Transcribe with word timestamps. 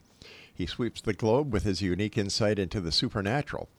He 0.52 0.66
sweeps 0.66 1.00
the 1.00 1.14
globe 1.14 1.54
with 1.54 1.62
his 1.62 1.84
unique 1.84 2.18
insight 2.18 2.58
into 2.58 2.82
the 2.82 2.92
supernatural, 2.92 3.70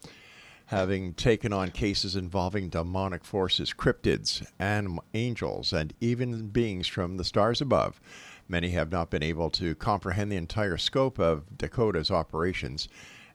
having 0.67 1.15
taken 1.15 1.53
on 1.53 1.73
cases 1.73 2.15
involving 2.15 2.69
demonic 2.69 3.25
forces, 3.25 3.75
cryptids, 3.75 4.47
and 4.57 5.01
angels, 5.13 5.73
and 5.73 5.93
even 6.01 6.47
beings 6.47 6.87
from 6.87 7.17
the 7.17 7.25
stars 7.25 7.61
above. 7.61 8.01
Many 8.47 8.69
have 8.71 8.93
not 8.93 9.11
been 9.11 9.25
able 9.25 9.51
to 9.51 9.75
comprehend 9.75 10.31
the 10.31 10.37
entire 10.37 10.77
scope 10.77 11.19
of 11.19 11.59
Dakota's 11.59 12.13
operations, 12.13 12.87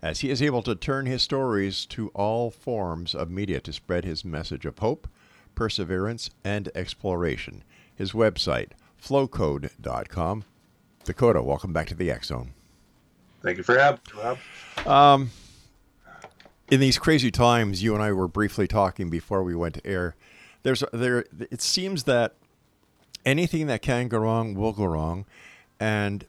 as 0.01 0.22
he 0.22 0.29
is 0.29 0.41
able 0.41 0.62
to 0.63 0.75
turn 0.75 1.06
his 1.06 1.22
stories 1.22 1.85
to 1.85 2.09
all 2.09 2.50
forms 2.50 3.13
of 3.13 3.29
media 3.29 3.59
to 3.62 3.73
spread 3.73 4.03
his 4.03 4.25
message 4.25 4.66
of 4.66 4.79
hope, 4.79 5.07
perseverance, 5.53 6.29
and 6.44 6.69
exploration. 6.73 7.63
His 7.95 8.13
website, 8.13 8.69
flowcode.com. 9.01 10.45
Dakota, 11.03 11.41
welcome 11.41 11.73
back 11.73 11.88
to 11.88 11.95
the 11.95 12.12
X 12.12 12.28
Zone. 12.28 12.53
Thank 13.41 13.57
you 13.57 13.63
for 13.63 13.78
having 13.78 14.00
me, 14.16 14.22
Rob. 14.22 14.38
Um, 14.88 15.31
in 16.69 16.79
these 16.79 16.97
crazy 16.97 17.31
times, 17.31 17.83
you 17.83 17.94
and 17.94 18.03
I 18.03 18.12
were 18.12 18.28
briefly 18.28 18.68
talking 18.68 19.09
before 19.09 19.44
we 19.44 19.56
went 19.56 19.75
to 19.75 19.85
air. 19.85 20.16
There's 20.63 20.83
there. 20.94 21.25
It 21.50 21.62
seems 21.62 22.03
that 22.03 22.35
anything 23.25 23.68
that 23.68 23.81
can 23.81 24.07
go 24.07 24.19
wrong 24.19 24.53
will 24.53 24.73
go 24.73 24.85
wrong, 24.85 25.25
and 25.79 26.25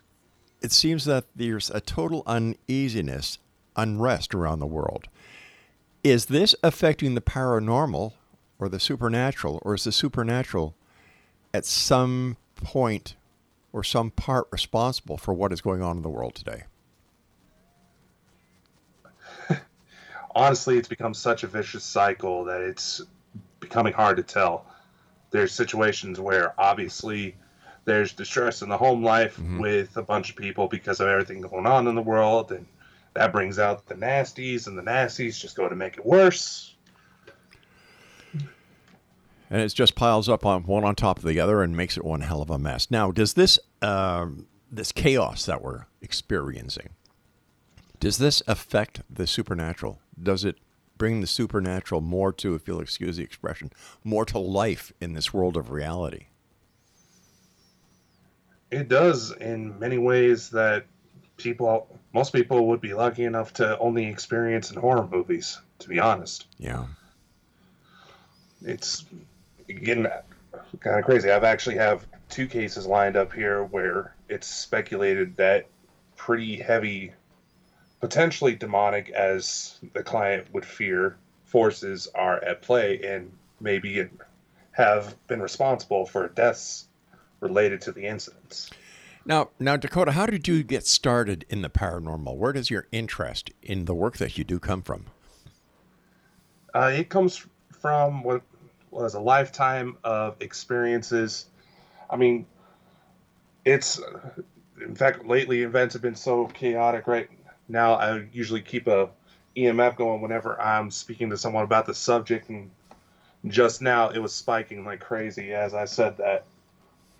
it 0.63 0.73
seems 0.73 1.05
that 1.05 1.25
there's 1.37 1.71
a 1.71 1.81
total 1.81 2.23
uneasiness, 2.27 3.39
unrest 3.77 4.35
around 4.35 4.59
the 4.59 4.67
world. 4.67 5.09
Is 6.05 6.27
this 6.27 6.55
affecting 6.63 7.15
the 7.15 7.21
paranormal 7.21 8.13
or 8.59 8.69
the 8.69 8.81
supernatural, 8.81 9.61
or 9.63 9.75
is 9.75 9.85
the 9.85 9.93
supernatural 9.93 10.75
at 11.53 11.65
some 11.65 12.37
point 12.57 13.17
or 13.73 13.83
some 13.83 14.11
part 14.11 14.47
responsible 14.51 15.17
for 15.17 15.35
what 15.35 15.53
is 15.53 15.61
going 15.61 15.83
on 15.83 15.97
in 15.97 16.03
the 16.03 16.09
world 16.09 16.35
today? 16.35 16.65
Honestly, 20.35 20.79
it's 20.79 20.89
become 20.89 21.15
such 21.15 21.43
a 21.43 21.47
vicious 21.47 21.85
cycle 21.85 22.45
that 22.45 22.61
it's 22.61 23.03
becoming 23.61 23.93
hard 23.93 24.17
to 24.17 24.23
tell. 24.23 24.67
There's 25.31 25.53
situations 25.53 26.21
where 26.21 26.53
obviously 26.61 27.35
there's 27.85 28.13
distress 28.13 28.63
in 28.63 28.69
the 28.69 28.77
home 28.77 29.03
life 29.03 29.37
mm-hmm. 29.37 29.59
with 29.59 29.97
a 29.97 30.03
bunch 30.03 30.31
of 30.31 30.37
people 30.37 30.69
because 30.69 31.01
of 31.01 31.09
everything 31.09 31.41
going 31.41 31.67
on 31.67 31.89
in 31.89 31.95
the 31.95 32.03
world, 32.03 32.53
and 32.53 32.67
that 33.15 33.33
brings 33.33 33.59
out 33.59 33.87
the 33.87 33.95
nasties, 33.95 34.67
and 34.67 34.79
the 34.79 34.83
nasties 34.83 35.39
just 35.39 35.57
go 35.57 35.69
to 35.69 35.77
make 35.77 35.97
it 35.97 36.07
worse. 36.07 36.75
and 39.51 39.61
it 39.61 39.69
just 39.69 39.95
piles 39.95 40.29
up 40.29 40.47
on 40.47 40.65
one 40.65 40.85
on 40.85 40.95
top 40.95 41.19
of 41.19 41.25
the 41.25 41.39
other 41.39 41.63
and 41.63 41.77
makes 41.77 41.97
it 41.97 42.05
one 42.05 42.23
hell 42.23 42.41
of 42.43 42.51
a 42.51 42.59
mess. 42.59 42.91
Now, 42.91 43.11
does 43.11 43.35
this 43.35 43.59
um, 43.83 44.47
this 44.71 44.93
chaos 44.93 45.45
that 45.47 45.63
we're 45.63 45.87
experiencing 46.01 46.91
does 48.03 48.19
this 48.19 48.43
affect 48.49 49.03
the 49.09 49.29
supernatural? 49.29 50.01
Does 50.21 50.45
it 50.45 50.57
bring 50.99 51.21
the 51.21 51.27
supernatural 51.29 52.01
more 52.01 52.33
to, 52.33 52.57
if 52.57 52.67
you'll 52.67 52.81
excuse 52.81 53.17
the 53.17 53.23
expression, 53.23 53.71
more 54.03 54.25
to 54.25 54.41
life 54.41 54.93
in 55.01 55.13
this 55.13 55.33
world 55.33 55.57
of 55.57 55.71
reality? 55.71 56.27
It 58.73 58.89
does 58.89 59.31
in 59.31 59.79
many 59.79 59.99
ways 59.99 60.51
that 60.51 60.87
people, 61.37 61.97
most 62.13 62.33
people 62.33 62.69
would 62.69 62.81
be 62.81 62.95
lucky 62.95 63.25
enough 63.25 63.55
to 63.55 63.79
only 63.79 64.07
experience 64.07 64.71
in 64.71 64.79
horror 64.79 65.07
movies, 65.07 65.61
to 65.81 65.89
be 65.89 65.99
honest. 65.99 66.47
Yeah. 66.59 66.85
it's 68.63 69.05
getting 69.67 70.07
kind 70.81 70.99
of 70.99 71.05
crazy. 71.05 71.31
I've 71.31 71.45
actually 71.45 71.77
have 71.77 72.07
two 72.29 72.47
cases 72.47 72.87
lined 72.87 73.17
up 73.17 73.33
here 73.33 73.65
where 73.65 74.15
it's 74.29 74.47
speculated 74.47 75.37
that 75.37 75.67
pretty 76.17 76.57
heavy, 76.57 77.13
potentially 78.01 78.55
demonic, 78.55 79.11
as 79.11 79.79
the 79.93 80.03
client 80.03 80.47
would 80.53 80.65
fear, 80.65 81.17
forces 81.45 82.09
are 82.15 82.43
at 82.43 82.63
play 82.63 83.01
and 83.03 83.33
maybe 83.61 84.09
have 84.73 85.15
been 85.27 85.43
responsible 85.43 86.07
for 86.07 86.29
deaths 86.29 86.87
related 87.41 87.83
to 87.83 87.93
the 87.93 88.07
incidents. 88.07 88.71
Now, 89.25 89.51
now, 89.59 89.77
Dakota, 89.77 90.13
how 90.13 90.27
did 90.27 90.49
you 90.49 90.63
get 90.65 90.87
started 90.87 91.45
in 91.49 91.63
the 91.63 91.71
paranormal? 91.71 92.37
Where 92.37 92.53
does 92.53 92.71
your 92.71 92.89
interest 92.91 93.51
in 93.63 93.85
the 93.85 93.95
work 93.95 94.17
that 94.19 94.37
you 94.37 94.45
do 94.45 94.59
come 94.59 94.83
from? 94.83 95.07
Uh, 96.75 96.93
it 96.95 97.09
comes 97.09 97.47
from 97.81 98.23
what 98.23 98.43
was 98.91 99.15
a 99.15 99.21
lifetime 99.21 99.97
of 100.03 100.37
experiences. 100.41 101.47
I 102.11 102.17
mean, 102.17 102.47
it's 103.65 104.01
in 104.81 104.95
fact 104.95 105.27
lately 105.27 105.63
events 105.63 105.93
have 105.95 106.03
been 106.03 106.17
so 106.17 106.47
chaotic. 106.47 107.07
Right 107.07 107.29
now, 107.69 107.95
I 107.95 108.27
usually 108.33 108.61
keep 108.61 108.87
a 108.87 109.09
EMF 109.57 109.97
going 109.97 110.21
whenever 110.21 110.61
I'm 110.61 110.91
speaking 110.91 111.31
to 111.31 111.37
someone 111.37 111.65
about 111.65 111.87
the 111.87 111.95
subject, 111.95 112.49
and 112.49 112.71
just 113.47 113.83
now 113.83 114.09
it 114.09 114.19
was 114.19 114.33
spiking 114.33 114.85
like 114.85 115.01
crazy 115.01 115.53
as 115.53 115.75
I 115.75 115.85
said 115.85 116.17
that. 116.19 116.45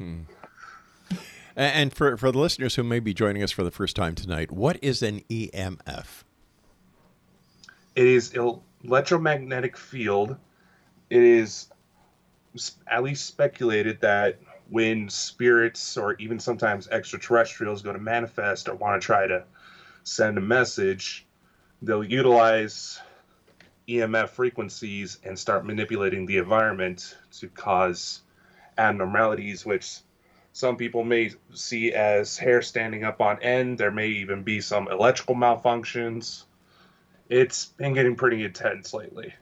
A- 0.01 0.42
And 1.55 1.93
for, 1.93 2.17
for 2.17 2.33
the 2.33 2.39
listeners 2.39 2.77
who 2.77 2.83
may 2.83 3.01
be 3.01 3.13
joining 3.13 3.43
us 3.43 3.51
for 3.51 3.63
the 3.63 3.71
first 3.71 3.95
time 3.95 4.15
tonight, 4.15 4.51
what 4.51 4.79
is 4.83 5.03
an 5.03 5.21
EMF? 5.29 6.25
It 7.95 8.07
is 8.07 8.35
electromagnetic 8.85 9.77
field. 9.77 10.37
It 11.11 11.23
is 11.23 11.69
at 12.87 13.03
least 13.03 13.27
speculated 13.27 14.01
that 14.01 14.39
when 14.71 15.11
spirits 15.11 15.99
or 15.99 16.15
even 16.15 16.41
sometimes 16.41 16.89
extraterrestrials 16.89 17.83
go 17.83 17.93
to 17.93 17.99
manifest 17.99 18.69
or 18.69 18.75
want 18.75 19.01
to 19.01 19.05
try 19.05 19.27
to 19.27 19.45
send 20.05 20.39
a 20.39 20.41
message, 20.41 21.27
they'll 21.83 22.03
utilize 22.03 22.99
EMF 23.87 24.31
frequencies 24.31 25.19
and 25.25 25.39
start 25.39 25.67
manipulating 25.67 26.25
the 26.25 26.39
environment 26.39 27.17
to 27.33 27.49
cause 27.49 28.23
abnormalities, 28.79 29.67
which 29.67 29.99
some 30.53 30.77
people 30.77 31.03
may 31.05 31.31
see 31.55 31.93
as 31.93 32.37
hair 32.37 32.61
standing 32.63 33.05
up 33.05 33.21
on 33.21 33.43
end. 33.43 33.79
There 33.79 33.91
may 33.91 34.09
even 34.09 34.43
be 34.43 34.61
some 34.61 34.89
electrical 34.89 35.35
malfunctions. 35.35 36.45
It's 37.29 37.67
been 37.67 37.95
getting 37.95 38.17
pretty 38.17 38.45
intense 38.45 38.93
lately. 38.93 39.33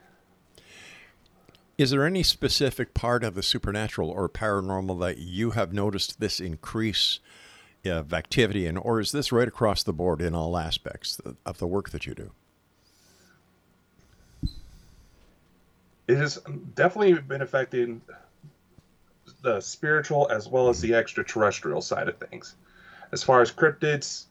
Is 1.77 1.89
there 1.91 2.05
any 2.05 2.23
specific 2.23 2.93
part 2.93 3.23
of 3.23 3.33
the 3.35 3.43
supernatural 3.43 4.09
or 4.09 4.29
paranormal 4.29 4.99
that 4.99 5.17
you 5.17 5.51
have 5.51 5.73
noticed 5.73 6.19
this 6.19 6.39
increase 6.39 7.19
of 7.83 8.13
activity 8.13 8.67
in, 8.67 8.77
or 8.77 8.99
is 8.99 9.11
this 9.11 9.31
right 9.31 9.47
across 9.47 9.81
the 9.83 9.93
board 9.93 10.21
in 10.21 10.35
all 10.35 10.57
aspects 10.57 11.19
of 11.45 11.57
the 11.57 11.67
work 11.67 11.89
that 11.89 12.05
you 12.05 12.13
do? 12.13 12.31
It 16.07 16.17
has 16.17 16.39
definitely 16.75 17.13
been 17.13 17.41
affecting 17.41 18.01
the 19.41 19.59
spiritual 19.59 20.29
as 20.31 20.47
well 20.47 20.69
as 20.69 20.81
the 20.81 20.93
extraterrestrial 20.93 21.81
side 21.81 22.07
of 22.07 22.17
things. 22.17 22.55
As 23.11 23.23
far 23.23 23.41
as 23.41 23.51
cryptids, 23.51 24.25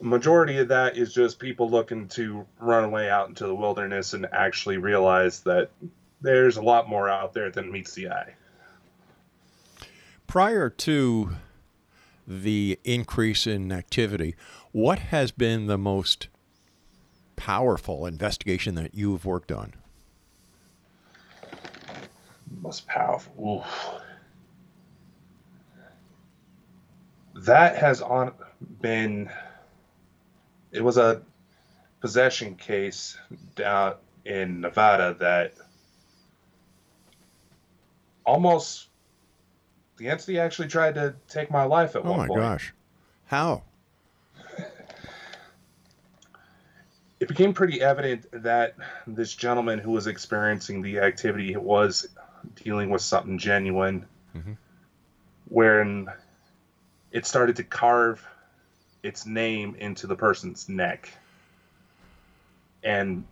majority 0.00 0.58
of 0.58 0.68
that 0.68 0.96
is 0.96 1.12
just 1.12 1.38
people 1.38 1.70
looking 1.70 2.08
to 2.08 2.46
run 2.58 2.84
away 2.84 3.08
out 3.10 3.28
into 3.28 3.46
the 3.46 3.54
wilderness 3.54 4.12
and 4.12 4.26
actually 4.32 4.76
realize 4.76 5.40
that 5.40 5.70
there's 6.20 6.56
a 6.56 6.62
lot 6.62 6.88
more 6.88 7.08
out 7.08 7.32
there 7.32 7.50
than 7.50 7.70
meets 7.70 7.94
the 7.94 8.10
eye. 8.10 8.34
Prior 10.26 10.68
to 10.68 11.30
the 12.26 12.78
increase 12.84 13.46
in 13.46 13.70
activity, 13.70 14.34
what 14.72 14.98
has 14.98 15.30
been 15.30 15.66
the 15.66 15.78
most 15.78 16.28
powerful 17.36 18.06
investigation 18.06 18.74
that 18.74 18.94
you've 18.94 19.24
worked 19.24 19.52
on? 19.52 19.74
Most 22.60 22.86
powerful. 22.86 23.62
Oof. 23.64 24.02
That 27.36 27.76
has 27.76 28.00
on 28.00 28.32
been. 28.80 29.30
It 30.72 30.82
was 30.82 30.96
a 30.96 31.22
possession 32.00 32.56
case 32.56 33.18
down 33.54 33.94
in 34.24 34.60
Nevada 34.60 35.16
that 35.20 35.52
almost 38.24 38.88
the 39.96 40.08
entity 40.08 40.38
actually 40.38 40.68
tried 40.68 40.94
to 40.96 41.14
take 41.28 41.50
my 41.50 41.64
life 41.64 41.94
at 41.96 42.04
Oh 42.04 42.10
one 42.10 42.28
my 42.28 42.34
gosh. 42.34 42.72
How? 43.26 43.62
it 47.18 47.28
became 47.28 47.54
pretty 47.54 47.80
evident 47.80 48.26
that 48.30 48.74
this 49.06 49.34
gentleman 49.34 49.78
who 49.78 49.90
was 49.90 50.06
experiencing 50.06 50.82
the 50.82 50.98
activity 50.98 51.56
was 51.56 52.06
dealing 52.56 52.90
with 52.90 53.00
something 53.00 53.38
genuine, 53.38 54.06
Mhm. 54.36 54.56
wherein 55.46 56.08
it 57.16 57.24
started 57.24 57.56
to 57.56 57.64
carve 57.64 58.22
its 59.02 59.24
name 59.24 59.74
into 59.78 60.06
the 60.06 60.14
person's 60.14 60.68
neck. 60.68 61.08
And 62.84 63.24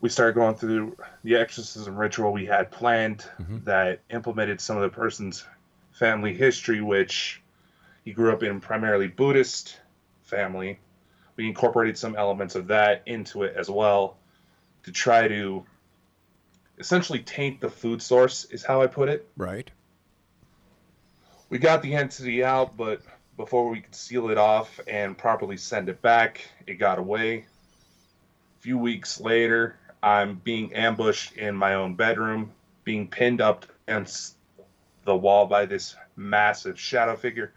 we 0.00 0.08
started 0.08 0.36
going 0.36 0.54
through 0.54 0.96
the 1.24 1.34
exorcism 1.34 1.96
ritual 1.96 2.32
we 2.32 2.46
had 2.46 2.70
planned 2.70 3.26
mm-hmm. 3.40 3.64
that 3.64 3.98
implemented 4.10 4.60
some 4.60 4.76
of 4.76 4.84
the 4.84 4.88
person's 4.88 5.44
family 5.90 6.34
history, 6.34 6.80
which 6.82 7.42
he 8.04 8.12
grew 8.12 8.32
up 8.32 8.44
in 8.44 8.60
primarily 8.60 9.08
Buddhist 9.08 9.80
family 10.22 10.78
we 11.36 11.48
incorporated 11.48 11.98
some 11.98 12.14
elements 12.14 12.54
of 12.54 12.68
that 12.68 13.02
into 13.06 13.42
it 13.42 13.56
as 13.56 13.68
well 13.68 14.16
to 14.84 14.92
try 14.92 15.26
to 15.26 15.64
essentially 16.78 17.18
taint 17.18 17.60
the 17.60 17.68
food 17.68 18.00
source 18.00 18.44
is 18.46 18.64
how 18.64 18.80
i 18.80 18.86
put 18.86 19.08
it 19.08 19.28
Right. 19.36 19.70
We 21.50 21.58
got 21.58 21.82
the 21.82 21.94
entity 21.94 22.42
out 22.42 22.76
but 22.76 23.00
before 23.36 23.68
we 23.68 23.80
could 23.80 23.94
seal 23.94 24.30
it 24.30 24.38
off 24.38 24.80
and 24.86 25.16
properly 25.16 25.56
send 25.56 25.88
it 25.88 26.00
back 26.02 26.48
it 26.66 26.74
got 26.74 26.98
away 26.98 27.38
a 27.38 28.60
few 28.60 28.78
weeks 28.78 29.20
later 29.20 29.76
i'm 30.02 30.36
being 30.44 30.72
ambushed 30.74 31.32
in 31.36 31.54
my 31.54 31.74
own 31.74 31.94
bedroom 31.94 32.50
being 32.84 33.08
pinned 33.08 33.40
up 33.40 33.66
against 33.86 34.36
the 35.04 35.14
wall 35.14 35.46
by 35.46 35.66
this 35.66 35.96
massive 36.16 36.78
shadow 36.78 37.16
figure 37.16 37.52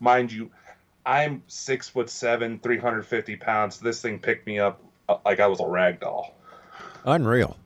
mind 0.00 0.30
you 0.30 0.50
i'm 1.06 1.42
six 1.46 1.88
foot 1.88 2.10
seven 2.10 2.58
350 2.58 3.36
pounds 3.36 3.80
this 3.80 4.00
thing 4.00 4.18
picked 4.18 4.46
me 4.46 4.58
up 4.58 4.82
uh, 5.08 5.16
like 5.24 5.40
i 5.40 5.46
was 5.46 5.60
a 5.60 5.66
rag 5.66 6.00
doll 6.00 6.34
Unreal. 7.04 7.56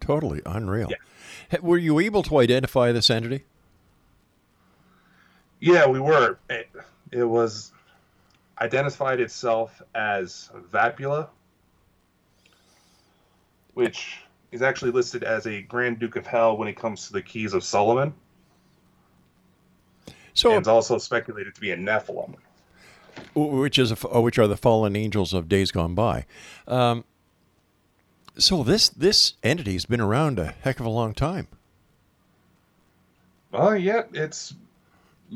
Totally 0.00 0.42
unreal. 0.46 0.90
Yeah. 0.90 1.58
Were 1.60 1.78
you 1.78 1.98
able 1.98 2.22
to 2.24 2.38
identify 2.38 2.92
this 2.92 3.10
entity? 3.10 3.44
Yeah, 5.60 5.86
we 5.88 6.00
were. 6.00 6.38
It, 6.48 6.70
it 7.10 7.24
was 7.24 7.72
identified 8.60 9.20
itself 9.20 9.80
as 9.94 10.50
Vapula, 10.72 11.28
which 13.74 14.18
is 14.52 14.62
actually 14.62 14.90
listed 14.90 15.22
as 15.24 15.46
a 15.46 15.62
Grand 15.62 15.98
Duke 15.98 16.16
of 16.16 16.26
Hell 16.26 16.56
when 16.56 16.68
it 16.68 16.76
comes 16.76 17.06
to 17.06 17.12
the 17.12 17.22
Keys 17.22 17.52
of 17.54 17.62
Solomon, 17.62 18.14
So, 20.34 20.50
and 20.50 20.58
it's 20.58 20.68
also 20.68 20.98
speculated 20.98 21.54
to 21.54 21.60
be 21.60 21.70
a 21.70 21.76
Nephilim. 21.76 22.34
which 23.34 23.78
is 23.78 23.92
a 23.92 23.96
oh, 24.08 24.20
which 24.22 24.38
are 24.38 24.46
the 24.46 24.56
fallen 24.56 24.96
angels 24.96 25.34
of 25.34 25.48
days 25.48 25.70
gone 25.70 25.94
by. 25.94 26.24
Um, 26.66 27.04
so 28.38 28.62
this 28.62 28.88
this 28.88 29.34
entity's 29.42 29.86
been 29.86 30.00
around 30.00 30.38
a 30.38 30.46
heck 30.62 30.80
of 30.80 30.86
a 30.86 30.90
long 30.90 31.14
time. 31.14 31.48
Oh, 33.52 33.72
yeah, 33.72 34.02
it's 34.12 34.54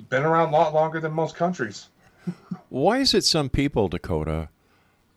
been 0.09 0.25
around 0.25 0.49
a 0.49 0.53
lot 0.53 0.75
longer 0.75 1.01
than 1.01 1.13
most 1.13 1.37
countries. 1.37 1.89
Why 2.69 2.99
is 2.99 3.15
it 3.15 3.25
some 3.25 3.51
people, 3.51 3.89
Dakota, 3.89 4.49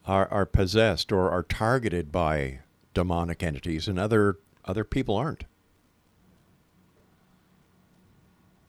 are, 0.05 0.27
are 0.29 0.45
possessed 0.45 1.11
or 1.11 1.29
are 1.31 1.43
targeted 1.43 2.11
by 2.11 2.59
demonic 2.93 3.43
entities 3.43 3.87
and 3.87 3.99
other 3.99 4.37
other 4.63 4.83
people 4.83 5.15
aren't? 5.15 5.43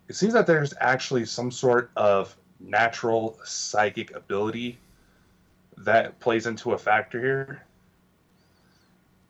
It 0.09 0.15
seems 0.15 0.35
that 0.35 0.47
there's 0.47 0.75
actually 0.81 1.25
some 1.25 1.51
sort 1.51 1.91
of 1.97 2.37
natural 2.61 3.39
psychic 3.45 4.15
ability 4.15 4.79
that 5.79 6.19
plays 6.21 6.47
into 6.47 6.73
a 6.73 6.79
factor 6.79 7.21
here. 7.21 7.63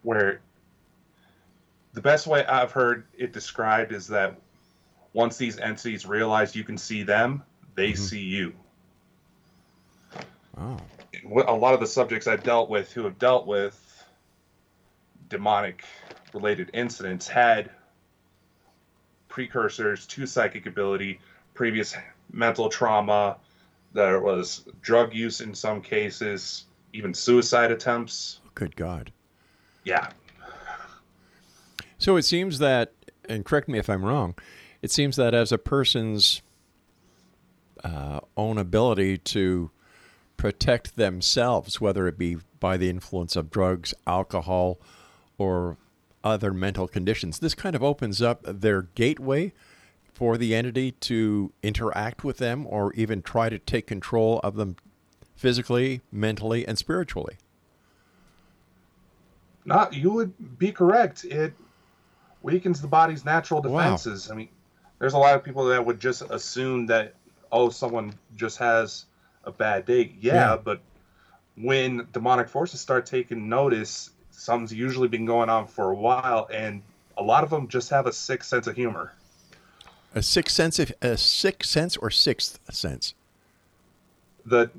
Where 0.03 0.41
the 1.95 2.01
best 2.01 2.27
way 2.27 2.45
I've 2.45 2.73
heard 2.73 3.07
it 3.17 3.33
described 3.33 3.93
is 3.93 4.07
that 4.09 4.39
once 5.17 5.39
these 5.39 5.59
entities 5.59 6.05
realize 6.05 6.55
you 6.55 6.63
can 6.63 6.77
see 6.77 7.03
them, 7.03 7.43
they 7.75 7.93
mm-hmm. 7.93 8.03
see 8.03 8.21
you. 8.21 8.53
Oh, 10.61 10.77
A 11.47 11.55
lot 11.55 11.73
of 11.73 11.81
the 11.81 11.87
subjects 11.87 12.27
I've 12.27 12.43
dealt 12.43 12.69
with 12.69 12.93
who 12.93 13.03
have 13.05 13.19
dealt 13.19 13.47
with 13.47 14.05
demonic 15.31 15.85
related 16.35 16.71
incidents 16.75 17.27
had 17.27 17.71
precursors 19.29 20.07
to 20.09 20.27
psychic 20.27 20.67
ability, 20.67 21.19
previous 21.55 21.97
mental 22.31 22.69
trauma, 22.69 23.39
there 23.95 24.21
was 24.21 24.67
drug 24.83 25.15
use 25.15 25.41
in 25.41 25.55
some 25.55 25.81
cases, 25.81 26.67
even 26.93 27.15
suicide 27.15 27.73
attempts. 27.73 28.41
good 28.55 28.77
God! 28.77 29.11
Yeah. 29.83 30.11
So 31.97 32.17
it 32.17 32.25
seems 32.25 32.59
that, 32.59 32.93
and 33.27 33.47
correct 33.47 33.69
me 33.69 33.79
if 33.79 33.89
I'm 33.89 34.05
wrong, 34.05 34.35
it 34.83 34.91
seems 34.91 35.17
that 35.17 35.35
as 35.35 35.53
a 35.53 35.59
person's 35.59 36.43
uh, 37.85 38.21
own 38.37 38.59
ability 38.59 39.19
to 39.19 39.71
protect 40.37 40.97
themselves, 40.97 41.81
whether 41.81 42.07
it 42.07 42.19
be 42.19 42.37
by 42.61 42.77
the 42.77 42.91
influence 42.91 43.37
of 43.37 43.51
drugs, 43.51 43.95
alcohol, 44.07 44.79
or 45.39 45.77
other 46.25 46.53
mental 46.53 46.89
conditions, 46.89 47.39
this 47.39 47.55
kind 47.55 47.75
of 47.77 47.83
opens 47.83 48.21
up 48.21 48.41
their 48.45 48.83
gateway 48.83 49.53
for 50.13 50.37
the 50.39 50.55
entity 50.55 50.93
to 50.93 51.53
interact 51.63 52.25
with 52.25 52.39
them 52.39 52.67
or 52.69 52.93
even 52.95 53.23
try 53.23 53.49
to 53.49 53.59
take 53.59 53.87
control 53.87 54.41
of 54.43 54.57
them 54.57 54.77
physically, 55.37 56.01
mentally, 56.11 56.67
and 56.67 56.79
spiritually. 56.79 57.37
Not 59.65 59.93
you 59.93 60.11
would 60.11 60.59
be 60.59 60.73
correct. 60.73 61.25
It 61.25 61.53
weakens 62.43 62.81
the 62.81 62.89
body's 62.89 63.25
natural 63.25 63.61
Wow. 63.61 63.69
defenses. 63.81 64.31
I 64.31 64.35
mean, 64.35 64.49
there's 64.99 65.15
a 65.15 65.19
lot 65.19 65.35
of 65.35 65.45
people 65.45 65.67
that 65.67 65.85
would 65.85 66.01
just 66.01 66.23
assume 66.31 66.87
that 66.87 67.15
oh, 67.53 67.71
someone 67.71 68.13
just 68.35 68.59
has 68.59 69.07
a 69.45 69.53
bad 69.53 69.87
day. 69.87 70.15
Yeah, 70.21 70.35
Yeah. 70.35 70.57
but 70.57 70.81
when 71.57 72.07
demonic 72.13 72.49
forces 72.49 72.81
start 72.81 73.07
taking 73.07 73.49
notice, 73.49 74.11
something's 74.31 74.73
usually 74.73 75.09
been 75.09 75.25
going 75.25 75.49
on 75.49 75.67
for 75.67 75.91
a 75.91 75.95
while, 75.95 76.49
and 76.53 76.83
a 77.17 77.23
lot 77.23 77.45
of 77.45 77.51
them 77.51 77.69
just 77.69 77.89
have 77.91 78.07
a 78.07 78.13
sick 78.13 78.45
sense 78.45 78.67
of 78.67 78.77
humor. 78.77 79.13
A 80.15 80.23
sixth 80.23 80.55
sense, 80.55 80.79
of, 80.79 80.93
a 81.03 81.17
sixth 81.17 81.71
sense 81.71 81.97
or 81.97 82.11
sixth 82.11 82.59
sense. 82.71 83.15
The 84.45 84.71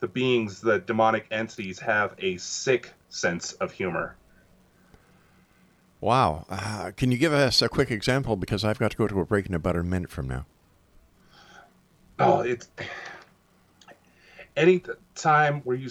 the 0.00 0.08
beings, 0.08 0.60
the 0.60 0.78
demonic 0.78 1.26
entities, 1.30 1.78
have 1.80 2.14
a 2.18 2.36
sick 2.36 2.92
sense 3.08 3.52
of 3.54 3.72
humor. 3.72 4.14
Wow. 6.00 6.46
Uh, 6.48 6.92
can 6.96 7.10
you 7.10 7.18
give 7.18 7.32
us 7.32 7.60
a 7.60 7.68
quick 7.68 7.90
example? 7.90 8.36
Because 8.36 8.64
I've 8.64 8.78
got 8.78 8.92
to 8.92 8.96
go 8.96 9.08
to 9.08 9.20
a 9.20 9.24
break 9.24 9.46
in 9.46 9.54
about 9.54 9.76
a 9.76 9.82
minute 9.82 10.10
from 10.10 10.28
now. 10.28 10.46
Oh, 12.20 12.40
it's 12.40 12.68
any 14.56 14.82
time 15.14 15.60
where 15.62 15.76
you 15.76 15.88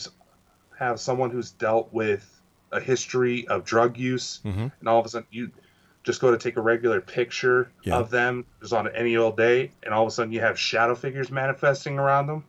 have 0.78 1.00
someone 1.00 1.30
who's 1.30 1.52
dealt 1.52 1.92
with 1.94 2.42
a 2.72 2.80
history 2.82 3.48
of 3.48 3.64
drug 3.64 3.98
use, 3.98 4.42
Mhm. 4.44 4.72
and 4.80 4.90
all 4.90 5.00
of 5.00 5.06
a 5.06 5.10
sudden 5.10 5.28
you 5.32 5.52
just 6.04 6.20
go 6.20 6.32
to 6.32 6.38
take 6.38 6.58
a 6.58 6.62
regular 6.62 7.00
picture 7.00 7.72
Yeah. 7.84 7.96
of 7.98 8.10
them 8.10 8.46
just 8.62 8.74
on 8.74 8.88
any 8.90 9.16
old 9.16 9.38
day, 9.38 9.72
and 9.84 9.94
all 9.94 10.04
of 10.04 10.08
a 10.10 10.12
sudden 10.12 10.34
you 10.34 10.42
have 10.42 10.60
shadow 10.60 10.96
figures 10.96 11.32
manifesting 11.32 11.98
around 11.98 12.28
them. 12.28 12.44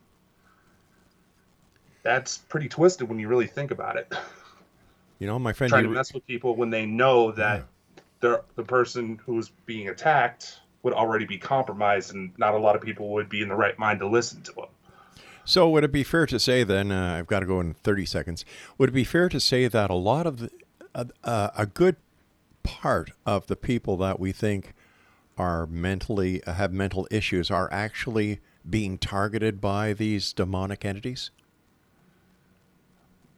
That's 2.03 2.37
pretty 2.37 2.67
twisted 2.69 3.07
when 3.09 3.19
you 3.19 3.27
really 3.27 3.47
think 3.47 3.71
about 3.71 3.95
it. 3.97 4.13
You 5.19 5.27
know, 5.27 5.37
my 5.37 5.53
friend. 5.53 5.69
Trying 5.69 5.83
to 5.83 5.89
mess 5.89 6.13
with 6.13 6.25
people 6.25 6.55
when 6.55 6.69
they 6.69 6.85
know 6.85 7.31
that 7.33 7.65
they're, 8.21 8.41
the 8.55 8.63
person 8.63 9.19
who's 9.25 9.49
being 9.65 9.89
attacked 9.89 10.59
would 10.81 10.93
already 10.93 11.25
be 11.25 11.37
compromised, 11.37 12.13
and 12.13 12.31
not 12.37 12.53
a 12.53 12.57
lot 12.57 12.75
of 12.75 12.81
people 12.81 13.09
would 13.09 13.29
be 13.29 13.41
in 13.41 13.49
the 13.49 13.55
right 13.55 13.77
mind 13.77 13.99
to 13.99 14.07
listen 14.07 14.41
to 14.43 14.53
them. 14.53 14.65
So 15.43 15.69
would 15.69 15.83
it 15.83 15.91
be 15.91 16.03
fair 16.03 16.25
to 16.27 16.39
say 16.39 16.63
then? 16.63 16.91
Uh, 16.91 17.15
I've 17.19 17.27
got 17.27 17.41
to 17.41 17.45
go 17.45 17.59
in 17.59 17.73
thirty 17.73 18.05
seconds. 18.05 18.45
Would 18.77 18.89
it 18.89 18.93
be 18.93 19.03
fair 19.03 19.29
to 19.29 19.39
say 19.39 19.67
that 19.67 19.89
a 19.89 19.95
lot 19.95 20.25
of 20.25 20.39
the, 20.39 20.49
uh, 20.95 21.05
uh, 21.23 21.49
a 21.57 21.65
good 21.65 21.97
part 22.63 23.11
of 23.25 23.47
the 23.47 23.55
people 23.55 23.97
that 23.97 24.19
we 24.19 24.31
think 24.31 24.73
are 25.37 25.65
mentally 25.65 26.43
uh, 26.43 26.53
have 26.53 26.71
mental 26.71 27.07
issues 27.11 27.49
are 27.49 27.71
actually 27.73 28.39
being 28.69 28.97
targeted 28.97 29.59
by 29.59 29.93
these 29.93 30.31
demonic 30.33 30.85
entities? 30.85 31.31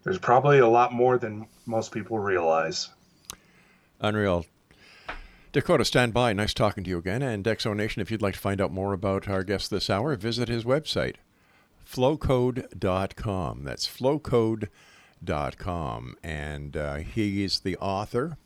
There's 0.03 0.17
probably 0.17 0.59
a 0.59 0.67
lot 0.67 0.93
more 0.93 1.17
than 1.17 1.47
most 1.65 1.91
people 1.91 2.19
realize. 2.19 2.89
Unreal. 3.99 4.45
Dakota, 5.51 5.85
stand 5.85 6.13
by. 6.13 6.33
Nice 6.33 6.53
talking 6.53 6.83
to 6.83 6.89
you 6.89 6.97
again. 6.97 7.21
And 7.21 7.43
Exo 7.43 7.75
Nation, 7.75 8.01
if 8.01 8.09
you'd 8.09 8.21
like 8.21 8.35
to 8.35 8.39
find 8.39 8.61
out 8.61 8.71
more 8.71 8.93
about 8.93 9.27
our 9.27 9.43
guest 9.43 9.69
this 9.69 9.89
hour, 9.89 10.15
visit 10.15 10.47
his 10.47 10.63
website, 10.63 11.15
flowcode.com. 11.85 13.63
That's 13.63 13.87
flowcode.com. 13.87 16.15
And 16.23 16.77
uh, 16.77 16.95
he's 16.95 17.59
the 17.59 17.77
author 17.77 18.37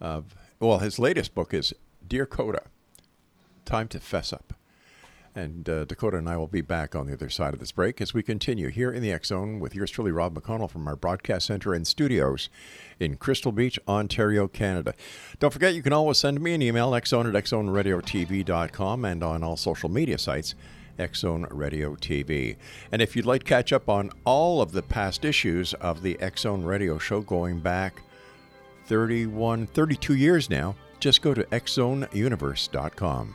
of, 0.00 0.36
well, 0.60 0.78
his 0.78 0.98
latest 0.98 1.34
book 1.34 1.52
is 1.52 1.74
Dear 2.06 2.24
Kota 2.24 2.62
Time 3.64 3.88
to 3.88 3.98
Fess 3.98 4.32
Up. 4.32 4.52
And 5.36 5.68
uh, 5.68 5.84
Dakota 5.84 6.16
and 6.16 6.30
I 6.30 6.38
will 6.38 6.46
be 6.46 6.62
back 6.62 6.96
on 6.96 7.06
the 7.06 7.12
other 7.12 7.28
side 7.28 7.52
of 7.52 7.60
this 7.60 7.70
break 7.70 8.00
as 8.00 8.14
we 8.14 8.22
continue 8.22 8.68
here 8.68 8.90
in 8.90 9.02
the 9.02 9.12
X 9.12 9.28
Zone 9.28 9.60
with 9.60 9.74
yours 9.74 9.90
truly, 9.90 10.10
Rob 10.10 10.34
McConnell, 10.34 10.70
from 10.70 10.88
our 10.88 10.96
broadcast 10.96 11.46
center 11.46 11.74
and 11.74 11.86
studios 11.86 12.48
in 12.98 13.18
Crystal 13.18 13.52
Beach, 13.52 13.78
Ontario, 13.86 14.48
Canada. 14.48 14.94
Don't 15.38 15.52
forget, 15.52 15.74
you 15.74 15.82
can 15.82 15.92
always 15.92 16.16
send 16.16 16.40
me 16.40 16.54
an 16.54 16.62
email, 16.62 16.90
xzone 16.92 17.28
at 17.28 17.44
xzoneradiotv.com, 17.44 19.04
and 19.04 19.22
on 19.22 19.42
all 19.44 19.58
social 19.58 19.90
media 19.90 20.16
sites, 20.16 20.54
Xzone 20.98 21.46
Radio 21.50 21.96
TV. 21.96 22.56
And 22.90 23.02
if 23.02 23.14
you'd 23.14 23.26
like 23.26 23.42
to 23.42 23.48
catch 23.48 23.74
up 23.74 23.90
on 23.90 24.10
all 24.24 24.62
of 24.62 24.72
the 24.72 24.82
past 24.82 25.26
issues 25.26 25.74
of 25.74 26.00
the 26.00 26.14
Xzone 26.14 26.64
Radio 26.64 26.96
Show 26.96 27.20
going 27.20 27.60
back 27.60 28.02
31, 28.86 29.66
32 29.66 30.14
years 30.14 30.48
now, 30.48 30.74
just 30.98 31.20
go 31.20 31.34
to 31.34 31.42
xzoneuniverse.com. 31.44 33.34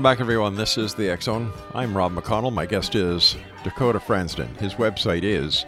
Welcome 0.00 0.16
back, 0.16 0.20
everyone. 0.22 0.54
This 0.54 0.78
is 0.78 0.94
the 0.94 1.14
Zone. 1.20 1.52
I'm 1.74 1.94
Rob 1.94 2.14
McConnell. 2.14 2.54
My 2.54 2.64
guest 2.64 2.94
is 2.94 3.36
Dakota 3.62 3.98
Frandsen. 3.98 4.48
His 4.56 4.76
website 4.76 5.24
is 5.24 5.66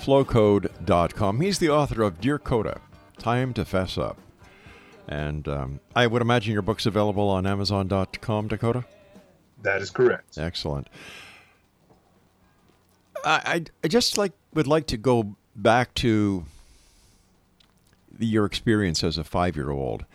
flowcode.com. 0.00 1.42
He's 1.42 1.58
the 1.58 1.68
author 1.68 2.00
of 2.04 2.22
Dear 2.22 2.38
Kota 2.38 2.80
Time 3.18 3.52
to 3.52 3.66
Fess 3.66 3.98
Up. 3.98 4.16
And 5.06 5.46
um, 5.46 5.80
I 5.94 6.06
would 6.06 6.22
imagine 6.22 6.54
your 6.54 6.62
book's 6.62 6.86
available 6.86 7.28
on 7.28 7.46
Amazon.com, 7.46 8.48
Dakota? 8.48 8.86
That 9.60 9.82
is 9.82 9.90
correct. 9.90 10.38
Excellent. 10.38 10.88
I, 13.26 13.42
I, 13.44 13.64
I 13.84 13.88
just 13.88 14.16
like 14.16 14.32
would 14.54 14.66
like 14.66 14.86
to 14.86 14.96
go 14.96 15.36
back 15.54 15.92
to 15.96 16.46
your 18.18 18.46
experience 18.46 19.04
as 19.04 19.18
a 19.18 19.24
five 19.24 19.54
year 19.54 19.70
old. 19.70 20.06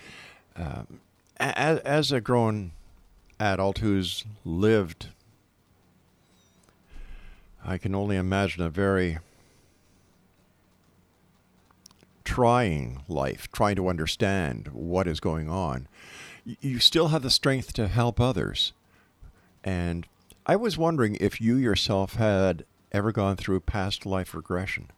Um, 0.55 1.00
as, 1.39 1.77
as 1.81 2.12
a 2.12 2.19
grown 2.19 2.71
adult 3.39 3.79
who's 3.79 4.25
lived, 4.43 5.08
I 7.63 7.77
can 7.77 7.96
only 7.96 8.15
imagine 8.15 8.63
a 8.63 8.69
very 8.69 9.19
trying 12.24 13.03
life, 13.08 13.51
trying 13.51 13.75
to 13.75 13.88
understand 13.88 14.69
what 14.69 15.08
is 15.08 15.19
going 15.19 15.50
on. 15.50 15.88
You 16.62 16.79
still 16.79 17.10
have 17.10 17.22
the 17.22 17.29
strength 17.29 17.74
to 17.74 17.88
help 17.88 18.19
others. 18.19 18.74
And 19.63 20.08
I 20.46 20.55
was 20.55 20.77
wondering 20.77 21.17
if 21.19 21.41
you 21.41 21.55
yourself 21.55 22.15
had 22.15 22.65
ever 22.91 23.12
gone 23.12 23.36
through 23.36 23.60
past 23.62 24.05
life 24.05 24.34
regression. 24.34 24.89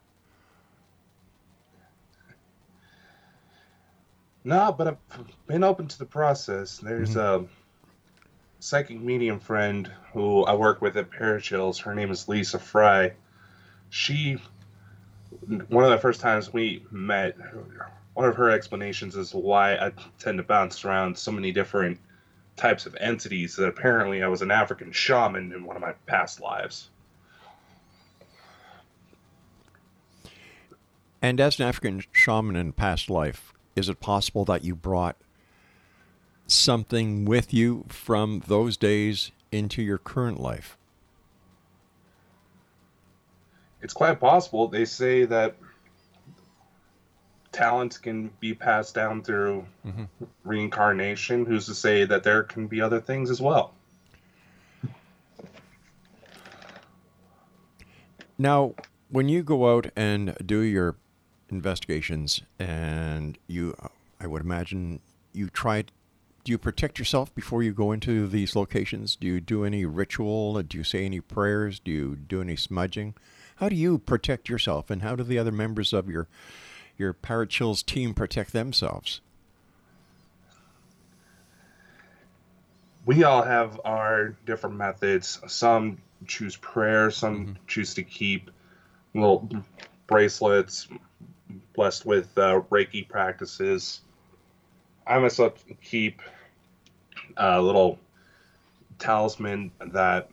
No, 4.43 4.73
but 4.77 4.87
I've 4.87 4.97
been 5.47 5.63
open 5.63 5.87
to 5.87 5.99
the 5.99 6.05
process. 6.05 6.77
There's 6.79 7.15
a 7.15 7.45
psychic 8.61 9.01
medium 9.01 9.39
friend 9.39 9.91
who 10.13 10.43
I 10.43 10.53
work 10.53 10.83
with 10.83 10.95
at 10.95 11.09
Parachills. 11.09 11.81
Her 11.81 11.95
name 11.95 12.11
is 12.11 12.29
Lisa 12.29 12.59
Fry. 12.59 13.11
She, 13.89 14.37
one 15.67 15.83
of 15.83 15.89
the 15.89 15.97
first 15.97 16.21
times 16.21 16.53
we 16.53 16.85
met, 16.91 17.35
one 18.13 18.29
of 18.29 18.35
her 18.35 18.51
explanations 18.51 19.15
is 19.15 19.33
why 19.33 19.75
I 19.75 19.91
tend 20.19 20.37
to 20.37 20.43
bounce 20.43 20.85
around 20.85 21.17
so 21.17 21.31
many 21.31 21.51
different 21.51 21.99
types 22.55 22.85
of 22.85 22.95
entities 22.99 23.55
that 23.55 23.65
apparently 23.65 24.21
I 24.21 24.27
was 24.27 24.43
an 24.43 24.51
African 24.51 24.91
shaman 24.91 25.51
in 25.51 25.65
one 25.65 25.75
of 25.75 25.81
my 25.81 25.93
past 26.05 26.39
lives. 26.39 26.91
And 31.19 31.41
as 31.41 31.59
an 31.59 31.65
African 31.65 32.03
shaman 32.11 32.55
in 32.55 32.73
past 32.73 33.09
life, 33.09 33.53
is 33.75 33.89
it 33.89 33.99
possible 33.99 34.45
that 34.45 34.63
you 34.63 34.75
brought 34.75 35.17
something 36.51 37.25
with 37.25 37.53
you 37.53 37.85
from 37.87 38.43
those 38.47 38.77
days 38.77 39.31
into 39.51 39.81
your 39.81 39.97
current 39.97 40.39
life? 40.39 40.77
It's 43.81 43.93
quite 43.93 44.19
possible. 44.19 44.67
They 44.67 44.85
say 44.85 45.25
that 45.25 45.55
talents 47.51 47.97
can 47.97 48.31
be 48.39 48.53
passed 48.53 48.93
down 48.93 49.23
through 49.23 49.65
mm-hmm. 49.85 50.03
reincarnation. 50.43 51.45
Who's 51.45 51.65
to 51.65 51.75
say 51.75 52.05
that 52.05 52.23
there 52.23 52.43
can 52.43 52.67
be 52.67 52.81
other 52.81 53.01
things 53.01 53.29
as 53.29 53.41
well? 53.41 53.73
Now, 58.37 58.75
when 59.09 59.29
you 59.29 59.43
go 59.43 59.75
out 59.75 59.91
and 59.95 60.35
do 60.45 60.59
your 60.59 60.95
investigations, 61.49 62.41
and 62.57 63.37
you, 63.47 63.75
I 64.19 64.27
would 64.27 64.41
imagine 64.41 64.99
you 65.33 65.49
try. 65.49 65.83
Do 66.43 66.51
you 66.51 66.57
protect 66.57 66.97
yourself 66.97 67.33
before 67.35 67.61
you 67.61 67.71
go 67.71 67.91
into 67.91 68.27
these 68.27 68.55
locations? 68.55 69.15
Do 69.15 69.27
you 69.27 69.39
do 69.39 69.63
any 69.63 69.85
ritual? 69.85 70.61
Do 70.63 70.77
you 70.77 70.83
say 70.83 71.05
any 71.05 71.19
prayers? 71.19 71.79
Do 71.79 71.91
you 71.91 72.15
do 72.15 72.41
any 72.41 72.55
smudging? 72.55 73.13
How 73.57 73.69
do 73.69 73.75
you 73.75 73.99
protect 73.99 74.49
yourself, 74.49 74.89
and 74.89 75.03
how 75.03 75.15
do 75.15 75.23
the 75.23 75.37
other 75.37 75.51
members 75.51 75.93
of 75.93 76.09
your 76.09 76.27
your 76.97 77.13
Parachills 77.13 77.85
team 77.85 78.15
protect 78.15 78.53
themselves? 78.53 79.21
We 83.05 83.23
all 83.23 83.43
have 83.43 83.79
our 83.85 84.35
different 84.45 84.77
methods. 84.77 85.39
Some 85.47 85.99
choose 86.27 86.55
prayer, 86.55 87.11
some 87.11 87.57
choose 87.67 87.93
to 87.95 88.03
keep 88.03 88.49
little 89.13 89.47
bracelets, 90.07 90.87
blessed 91.75 92.05
with 92.05 92.35
uh, 92.37 92.61
Reiki 92.71 93.07
practices. 93.07 94.01
I 95.11 95.19
myself 95.19 95.63
keep 95.81 96.21
a 97.37 97.61
little 97.61 97.99
talisman 98.97 99.71
that 99.87 100.29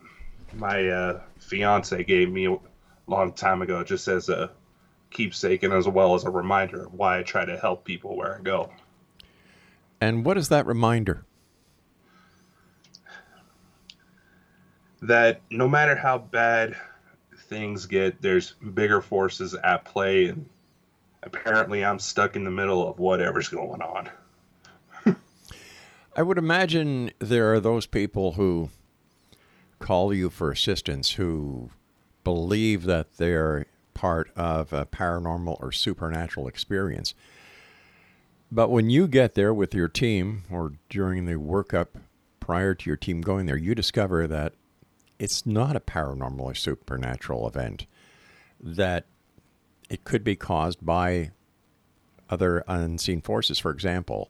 my 0.53 0.87
uh, 0.87 1.21
fiance 1.37 2.03
gave 2.03 2.31
me 2.31 2.47
a 2.47 2.57
long 3.07 3.33
time 3.33 3.61
ago, 3.61 3.83
just 3.83 4.07
as 4.07 4.29
a 4.29 4.51
keepsake 5.11 5.63
and 5.63 5.73
as 5.73 5.87
well 5.87 6.15
as 6.15 6.23
a 6.23 6.29
reminder 6.29 6.85
of 6.85 6.93
why 6.93 7.19
I 7.19 7.23
try 7.23 7.45
to 7.45 7.57
help 7.57 7.83
people 7.83 8.15
where 8.15 8.37
I 8.37 8.41
go. 8.41 8.71
And 9.99 10.23
what 10.23 10.37
is 10.37 10.49
that 10.49 10.65
reminder? 10.65 11.25
that 15.01 15.41
no 15.49 15.67
matter 15.67 15.95
how 15.95 16.17
bad 16.17 16.75
things 17.47 17.85
get, 17.85 18.21
there's 18.21 18.51
bigger 18.51 19.01
forces 19.01 19.55
at 19.55 19.85
play, 19.85 20.27
and 20.27 20.47
apparently 21.23 21.83
I'm 21.85 21.99
stuck 21.99 22.35
in 22.35 22.43
the 22.43 22.51
middle 22.51 22.87
of 22.87 22.99
whatever's 22.99 23.49
going 23.49 23.81
on. 23.81 24.09
I 26.19 26.21
would 26.21 26.37
imagine 26.37 27.11
there 27.19 27.53
are 27.53 27.61
those 27.61 27.85
people 27.85 28.33
who 28.33 28.71
call 29.79 30.13
you 30.13 30.29
for 30.29 30.51
assistance 30.51 31.11
who 31.11 31.69
believe 32.25 32.83
that 32.83 33.15
they're 33.15 33.67
part 33.93 34.29
of 34.35 34.73
a 34.73 34.85
paranormal 34.85 35.55
or 35.63 35.71
supernatural 35.71 36.49
experience. 36.49 37.13
But 38.51 38.69
when 38.69 38.89
you 38.89 39.07
get 39.07 39.35
there 39.35 39.53
with 39.53 39.73
your 39.73 39.87
team 39.87 40.43
or 40.51 40.73
during 40.89 41.23
the 41.23 41.35
workup 41.35 41.87
prior 42.41 42.75
to 42.75 42.89
your 42.89 42.97
team 42.97 43.21
going 43.21 43.45
there, 43.45 43.55
you 43.55 43.73
discover 43.73 44.27
that 44.27 44.51
it's 45.19 45.45
not 45.45 45.77
a 45.77 45.79
paranormal 45.79 46.41
or 46.41 46.53
supernatural 46.53 47.47
event, 47.47 47.85
that 48.59 49.05
it 49.89 50.03
could 50.03 50.25
be 50.25 50.35
caused 50.35 50.85
by 50.85 51.31
other 52.29 52.61
unseen 52.67 53.21
forces. 53.21 53.57
For 53.57 53.71
example, 53.71 54.29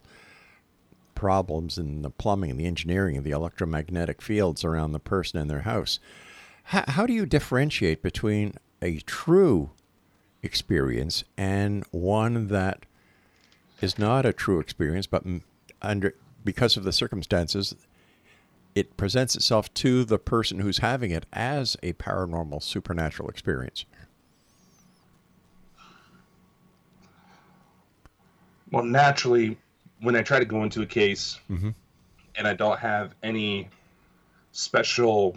problems 1.20 1.76
in 1.76 2.00
the 2.00 2.08
plumbing, 2.08 2.56
the 2.56 2.64
engineering, 2.64 3.22
the 3.22 3.30
electromagnetic 3.30 4.22
fields 4.22 4.64
around 4.64 4.92
the 4.92 4.98
person 4.98 5.38
and 5.38 5.50
their 5.50 5.60
house. 5.60 6.00
How, 6.62 6.82
how 6.88 7.04
do 7.04 7.12
you 7.12 7.26
differentiate 7.26 8.02
between 8.02 8.54
a 8.80 9.00
true 9.00 9.68
experience 10.42 11.22
and 11.36 11.84
one 11.90 12.48
that 12.48 12.86
is 13.82 13.98
not 13.98 14.24
a 14.24 14.32
true 14.32 14.60
experience, 14.60 15.06
but 15.06 15.22
under 15.82 16.14
because 16.42 16.78
of 16.78 16.84
the 16.84 16.92
circumstances, 16.92 17.74
it 18.74 18.96
presents 18.96 19.36
itself 19.36 19.72
to 19.74 20.06
the 20.06 20.18
person 20.18 20.60
who's 20.60 20.78
having 20.78 21.10
it 21.10 21.26
as 21.34 21.76
a 21.82 21.92
paranormal 21.92 22.62
supernatural 22.62 23.28
experience? 23.28 23.84
Well, 28.70 28.84
naturally, 28.84 29.58
when 30.00 30.16
I 30.16 30.22
try 30.22 30.38
to 30.38 30.44
go 30.44 30.62
into 30.64 30.82
a 30.82 30.86
case 30.86 31.38
Mhm. 31.50 31.74
and 32.36 32.46
I 32.48 32.54
don't 32.54 32.78
have 32.78 33.14
any 33.22 33.68
special 34.52 35.36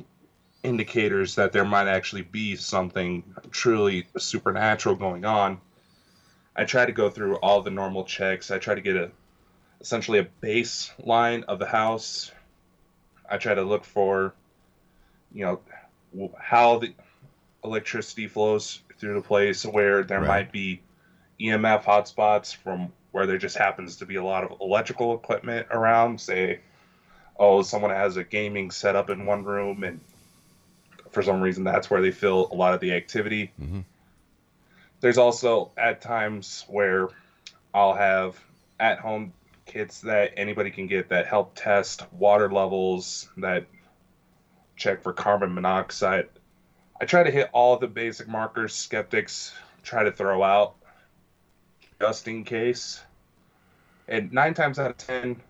indicators 0.64 1.36
that 1.36 1.52
there 1.52 1.66
might 1.66 1.88
actually 1.88 2.22
be 2.22 2.56
something 2.56 3.24
truly 3.52 4.08
supernatural 4.18 4.96
going 4.96 5.26
on, 5.26 5.60
I 6.56 6.64
try 6.66 6.86
to 6.86 6.92
go 6.92 7.10
through 7.10 7.36
all 7.38 7.62
the 7.62 7.72
normal 7.72 8.06
checks. 8.06 8.52
I 8.52 8.60
try 8.60 8.76
to 8.76 8.82
get 8.82 8.96
a 8.96 9.12
essentially 9.82 10.20
a 10.20 10.28
baseline 10.42 11.44
of 11.44 11.60
the 11.60 11.66
house. 11.66 12.32
I 13.30 13.38
try 13.38 13.54
to 13.54 13.64
look 13.64 13.84
for, 13.84 14.34
you 15.34 15.44
know, 15.44 16.30
how 16.40 16.80
the 16.80 16.94
electricity 17.66 18.28
flows 18.28 18.82
through 18.98 19.16
the 19.16 19.22
place, 19.28 19.66
where 19.66 20.04
there 20.04 20.20
Right. 20.22 20.28
might 20.28 20.52
be 20.54 20.82
EMF 21.38 21.84
hotspots 21.84 22.56
from 22.56 22.94
where 23.14 23.28
there 23.28 23.38
just 23.38 23.56
happens 23.56 23.98
to 23.98 24.08
be 24.08 24.16
a 24.16 24.24
lot 24.24 24.44
of 24.44 24.60
electrical 24.60 25.14
equipment 25.14 25.68
around. 25.70 26.20
Say, 26.20 26.60
oh, 27.40 27.62
someone 27.62 27.92
has 27.92 28.18
a 28.18 28.24
gaming 28.24 28.72
setup 28.72 29.12
in 29.12 29.28
one 29.28 29.44
room, 29.44 29.84
and 29.84 30.02
for 31.12 31.22
some 31.22 31.40
reason 31.40 31.64
that's 31.64 31.90
where 31.90 32.02
they 32.02 32.10
feel 32.10 32.50
a 32.52 32.56
lot 32.56 32.74
of 32.74 32.80
the 32.80 32.92
activity. 32.94 33.52
Mhm. 33.62 33.86
There's 35.00 35.20
also 35.20 35.72
at 35.78 36.02
times 36.02 36.66
where 36.68 37.08
I'll 37.72 37.94
have 37.94 38.44
at 38.80 38.98
home 38.98 39.34
kits 39.68 40.02
that 40.02 40.34
anybody 40.36 40.72
can 40.72 40.88
get 40.88 41.10
that 41.10 41.28
help 41.28 41.54
test 41.54 42.12
water 42.14 42.52
levels, 42.52 43.30
that 43.38 43.66
check 44.76 45.04
for 45.04 45.14
carbon 45.14 45.54
monoxide. 45.54 46.30
I 47.00 47.06
try 47.06 47.22
to 47.22 47.32
hit 47.32 47.50
all 47.54 47.78
the 47.78 47.88
basic 47.88 48.28
markers 48.28 48.74
skeptics 48.74 49.54
try 49.84 50.04
to 50.04 50.12
throw 50.12 50.42
out 50.42 50.76
just 52.04 52.28
in 52.28 52.44
case. 52.44 53.02
And 54.10 54.34
nine 54.34 54.54
times 54.54 54.78
out 54.78 54.92
of 54.92 54.98
ten, 54.98 55.42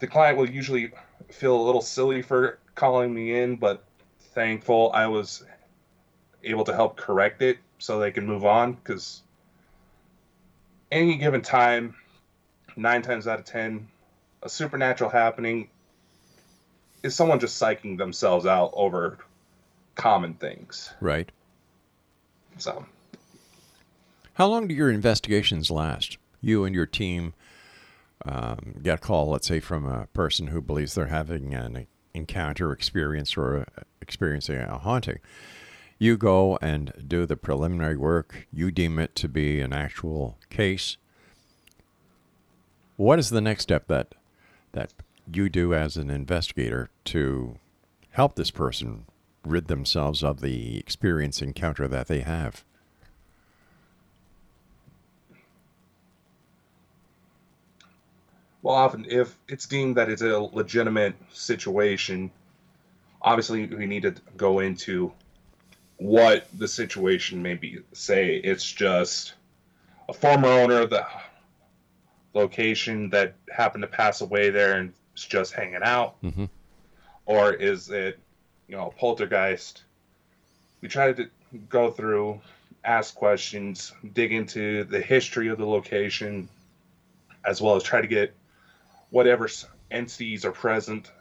the 0.00 0.06
client 0.06 0.36
will 0.36 0.50
usually 0.50 0.92
feel 1.30 1.56
a 1.58 1.64
little 1.64 1.80
silly 1.80 2.20
for 2.20 2.58
calling 2.74 3.14
me 3.14 3.40
in, 3.40 3.56
but 3.56 3.82
thankful 4.34 4.90
I 4.92 5.06
was 5.06 5.44
able 6.44 6.64
to 6.64 6.74
help 6.74 6.98
correct 6.98 7.40
it 7.40 7.56
so 7.78 8.00
they 8.00 8.10
can 8.10 8.26
move 8.26 8.44
on 8.44 8.74
because 8.74 9.22
any 10.90 11.16
given 11.16 11.40
time, 11.40 11.94
nine 12.76 13.00
times 13.00 13.26
out 13.26 13.38
of 13.38 13.46
ten, 13.46 13.88
a 14.42 14.48
supernatural 14.50 15.08
happening 15.08 15.70
is 17.02 17.14
someone 17.14 17.40
just 17.40 17.58
psyching 17.58 17.96
themselves 17.96 18.44
out 18.44 18.72
over 18.74 19.16
common 19.94 20.34
things. 20.34 20.92
Right. 21.00 21.32
Um, 28.24 28.76
get 28.82 28.94
a 28.94 28.98
call, 28.98 29.28
let's 29.28 29.46
say, 29.46 29.60
from 29.60 29.86
a 29.86 30.06
person 30.08 30.48
who 30.48 30.62
believes 30.62 30.94
they're 30.94 31.06
having 31.06 31.54
an 31.54 31.86
encounter, 32.14 32.72
experience, 32.72 33.36
or 33.36 33.60
uh, 33.60 33.82
experiencing 34.00 34.58
a 34.58 34.78
haunting. 34.78 35.18
You 35.98 36.16
go 36.16 36.58
and 36.62 36.92
do 37.06 37.26
the 37.26 37.36
preliminary 37.36 37.96
work. 37.96 38.46
You 38.52 38.70
deem 38.70 38.98
it 38.98 39.14
to 39.16 39.28
be 39.28 39.60
an 39.60 39.72
actual 39.72 40.38
case. 40.50 40.96
What 42.96 43.18
is 43.18 43.30
the 43.30 43.40
next 43.40 43.64
step 43.64 43.86
that 43.88 44.14
that 44.72 44.92
you 45.32 45.48
do 45.48 45.74
as 45.74 45.96
an 45.96 46.10
investigator 46.10 46.88
to 47.04 47.58
help 48.10 48.34
this 48.34 48.50
person 48.50 49.04
rid 49.44 49.68
themselves 49.68 50.24
of 50.24 50.40
the 50.40 50.78
experience 50.78 51.42
encounter 51.42 51.86
that 51.86 52.08
they 52.08 52.20
have? 52.20 52.64
Well, 58.62 58.76
often 58.76 59.06
if 59.08 59.36
it's 59.48 59.66
deemed 59.66 59.96
that 59.96 60.08
it's 60.08 60.22
a 60.22 60.38
legitimate 60.38 61.14
situation, 61.32 62.30
obviously 63.20 63.66
we 63.66 63.86
need 63.86 64.02
to 64.02 64.14
go 64.36 64.60
into 64.60 65.12
what 65.96 66.46
the 66.56 66.68
situation 66.68 67.42
may 67.42 67.54
be. 67.54 67.80
Say 67.92 68.36
it's 68.36 68.70
just 68.70 69.34
a 70.08 70.12
former 70.12 70.48
owner 70.48 70.80
of 70.80 70.90
the 70.90 71.04
location 72.34 73.10
that 73.10 73.34
happened 73.52 73.82
to 73.82 73.88
pass 73.88 74.20
away 74.20 74.50
there 74.50 74.78
and 74.78 74.92
is 75.16 75.24
just 75.24 75.52
hanging 75.52 75.82
out, 75.82 76.20
Mhm. 76.22 76.48
or 77.26 77.52
is 77.52 77.90
it, 77.90 78.18
you 78.68 78.76
know, 78.76 78.88
a 78.88 78.92
poltergeist? 78.92 79.82
We 80.80 80.88
try 80.88 81.12
to 81.12 81.28
go 81.68 81.90
through, 81.90 82.40
ask 82.84 83.14
questions, 83.14 83.92
dig 84.14 84.32
into 84.32 84.84
the 84.84 85.00
history 85.00 85.48
of 85.48 85.58
the 85.58 85.66
location, 85.66 86.48
as 87.44 87.60
well 87.60 87.76
as 87.76 87.82
try 87.82 88.00
to 88.00 88.06
get 88.06 88.34
whatever 89.12 89.48
entities 89.90 90.44
are 90.44 90.52
present 90.52 91.12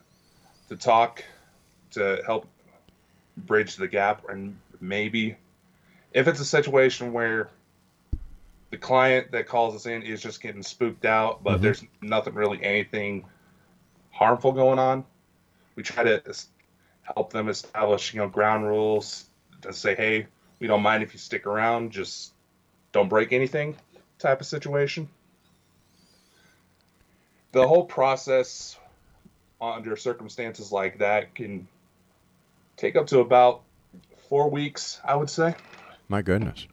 to 0.70 0.76
talk 0.76 1.24
to 1.92 2.22
help 2.26 2.48
bridge 3.38 3.76
the 3.76 3.88
gap 3.88 4.28
and 4.30 4.58
maybe 4.80 5.36
if 6.14 6.28
it's 6.28 6.40
a 6.40 6.46
situation 6.46 7.12
where 7.14 7.50
the 8.72 8.78
client 8.78 9.32
that 9.32 9.46
calls 9.46 9.76
us 9.76 9.86
in 9.86 10.02
is 10.04 10.22
just 10.22 10.42
getting 10.42 10.64
spooked 10.64 11.04
out 11.04 11.44
but 11.44 11.60
Mhm. 11.60 11.62
there's 11.62 11.84
nothing 12.02 12.34
really 12.34 12.64
anything 12.64 13.26
harmful 14.10 14.54
going 14.54 14.80
on 14.80 15.04
we 15.76 15.84
try 15.84 16.04
to 16.04 16.22
help 17.02 17.34
them 17.34 17.50
establish 17.50 18.14
you 18.14 18.22
know 18.22 18.28
ground 18.30 18.66
rules 18.66 19.30
to 19.62 19.74
say 19.74 19.96
hey 19.96 20.28
we 20.60 20.68
don't 20.68 20.82
mind 20.82 21.04
if 21.04 21.12
you 21.14 21.20
stick 21.20 21.46
around 21.46 21.92
just 21.92 22.34
don't 22.94 23.10
break 23.10 23.34
anything 23.34 23.76
type 24.18 24.40
of 24.40 24.48
situation 24.48 25.10
the 27.52 27.68
whole 27.68 27.86
process 27.86 28.78
under 29.60 29.96
circumstances 29.96 30.72
like 30.72 30.98
that 31.00 31.36
can 31.36 31.68
take 32.78 32.96
up 32.96 33.08
to 33.08 33.20
about 33.20 33.62
four 34.30 34.50
weeks, 34.50 35.00
I 35.04 35.16
would 35.16 35.30
say. 35.30 35.56
My 36.10 36.22
goodness. 36.22 36.68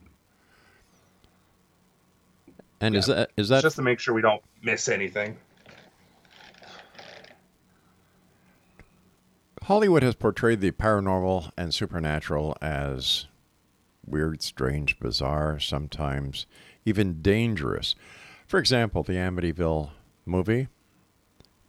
And 2.81 2.95
is 2.95 3.07
that 3.07 3.31
is 3.37 3.49
that 3.49 3.63
just 3.63 3.77
to 3.77 3.83
make 3.83 3.99
sure 3.99 4.15
we 4.15 4.23
don't 4.23 4.43
miss 4.63 4.89
anything. 4.89 5.37
Hollywood 9.65 10.03
has 10.03 10.15
portrayed 10.15 10.61
the 10.61 10.71
paranormal 10.71 11.51
and 11.59 11.75
supernatural 11.75 12.57
as 12.63 13.27
weird, 14.07 14.41
strange, 14.41 14.99
bizarre, 14.99 15.59
sometimes 15.59 16.47
even 16.87 17.21
dangerous. 17.21 17.95
For 18.47 18.59
example, 18.59 19.03
the 19.03 19.15
Amityville 19.15 19.91
movie. 20.29 20.69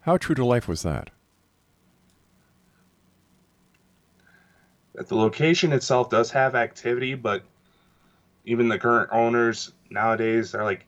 How 0.01 0.17
true 0.17 0.35
to 0.35 0.45
life 0.45 0.67
was 0.67 0.83
that? 0.83 1.09
That 4.95 5.07
the 5.07 5.15
location 5.15 5.71
itself 5.71 6.09
does 6.09 6.31
have 6.31 6.55
activity, 6.55 7.15
but 7.15 7.43
even 8.45 8.67
the 8.67 8.77
current 8.79 9.09
owners 9.11 9.71
nowadays 9.89 10.51
they're 10.51 10.63
like, 10.63 10.85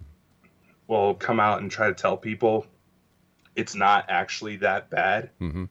will 0.88 1.14
come 1.16 1.40
out 1.40 1.62
and 1.62 1.72
try 1.72 1.88
to 1.88 1.94
tell 1.94 2.18
people 2.18 2.66
it's 3.56 3.76
not 3.76 4.06
actually 4.10 4.58
that 4.58 4.90
bad. 4.90 5.30
Mm-hmm. 5.40 5.66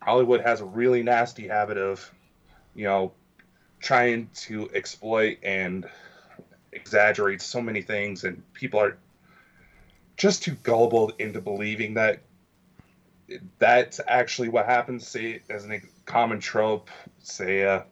Hollywood 0.00 0.40
has 0.42 0.60
a 0.60 0.64
really 0.64 1.02
nasty 1.02 1.48
habit 1.48 1.76
of, 1.76 2.10
you 2.74 2.84
know, 2.84 3.12
trying 3.80 4.30
to 4.34 4.70
exploit 4.74 5.38
and 5.42 5.88
exaggerate 6.72 7.42
so 7.42 7.60
many 7.60 7.82
things, 7.82 8.24
and 8.24 8.42
people 8.54 8.80
are 8.80 8.96
just 10.20 10.42
too 10.42 10.54
gullible 10.62 11.10
into 11.18 11.40
believing 11.40 11.94
that 11.94 12.20
that's 13.58 14.00
actually 14.06 14.50
what 14.50 14.66
happens. 14.66 15.08
Say, 15.08 15.40
as 15.48 15.64
a 15.64 15.80
common 16.04 16.40
trope, 16.40 16.90
say, 17.20 17.64
uh, 17.64 17.82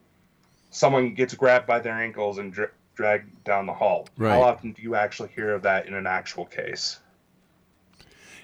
someone 0.70 1.14
gets 1.14 1.32
grabbed 1.34 1.66
by 1.66 1.78
their 1.78 1.94
ankles 1.94 2.36
and 2.36 2.52
dra- 2.52 2.68
dragged 2.94 3.44
down 3.44 3.64
the 3.64 3.72
hall. 3.72 4.08
Right. 4.18 4.30
How 4.30 4.42
often 4.42 4.72
do 4.72 4.82
you 4.82 4.94
actually 4.94 5.30
hear 5.30 5.54
of 5.54 5.62
that 5.62 5.86
in 5.86 5.94
an 5.94 6.06
actual 6.06 6.44
case? 6.44 7.00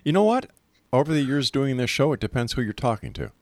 You 0.02 0.12
know 0.12 0.24
what? 0.24 0.46
Over 0.90 1.12
the 1.12 1.22
years 1.22 1.50
doing 1.50 1.76
this 1.76 1.90
show, 1.90 2.14
it 2.14 2.20
depends 2.20 2.54
who 2.54 2.62
you're 2.62 2.72
talking 2.72 3.12
to. 3.12 3.32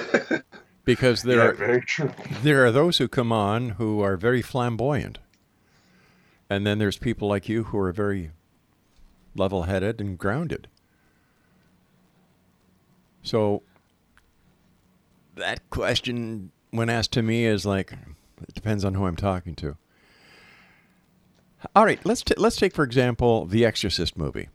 because 0.86 1.24
there 1.24 1.38
Yeah, 1.38 1.48
are 1.48 1.52
very 1.52 1.82
true. 1.82 2.10
there 2.42 2.64
are 2.64 2.72
those 2.72 2.96
who 2.96 3.06
come 3.06 3.32
on 3.32 3.70
who 3.70 4.00
are 4.00 4.16
very 4.16 4.40
flamboyant. 4.40 5.18
And 6.48 6.66
then 6.66 6.78
there's 6.78 6.96
people 6.96 7.28
like 7.28 7.50
you 7.50 7.64
who 7.64 7.78
are 7.78 7.92
very 7.92 8.30
level-headed 9.38 10.00
and 10.00 10.18
grounded. 10.18 10.68
So 13.22 13.62
that 15.36 15.68
question 15.70 16.50
when 16.70 16.90
asked 16.90 17.12
to 17.12 17.22
me 17.22 17.44
is 17.44 17.64
like 17.64 17.92
it 17.92 18.54
depends 18.54 18.84
on 18.84 18.94
who 18.94 19.06
I'm 19.06 19.16
talking 19.16 19.54
to. 19.56 19.76
All 21.74 21.84
right, 21.84 22.04
let's 22.04 22.22
t- 22.22 22.34
let's 22.36 22.56
take 22.56 22.74
for 22.74 22.84
example 22.84 23.46
the 23.46 23.64
Exorcist 23.64 24.16
movie. 24.16 24.48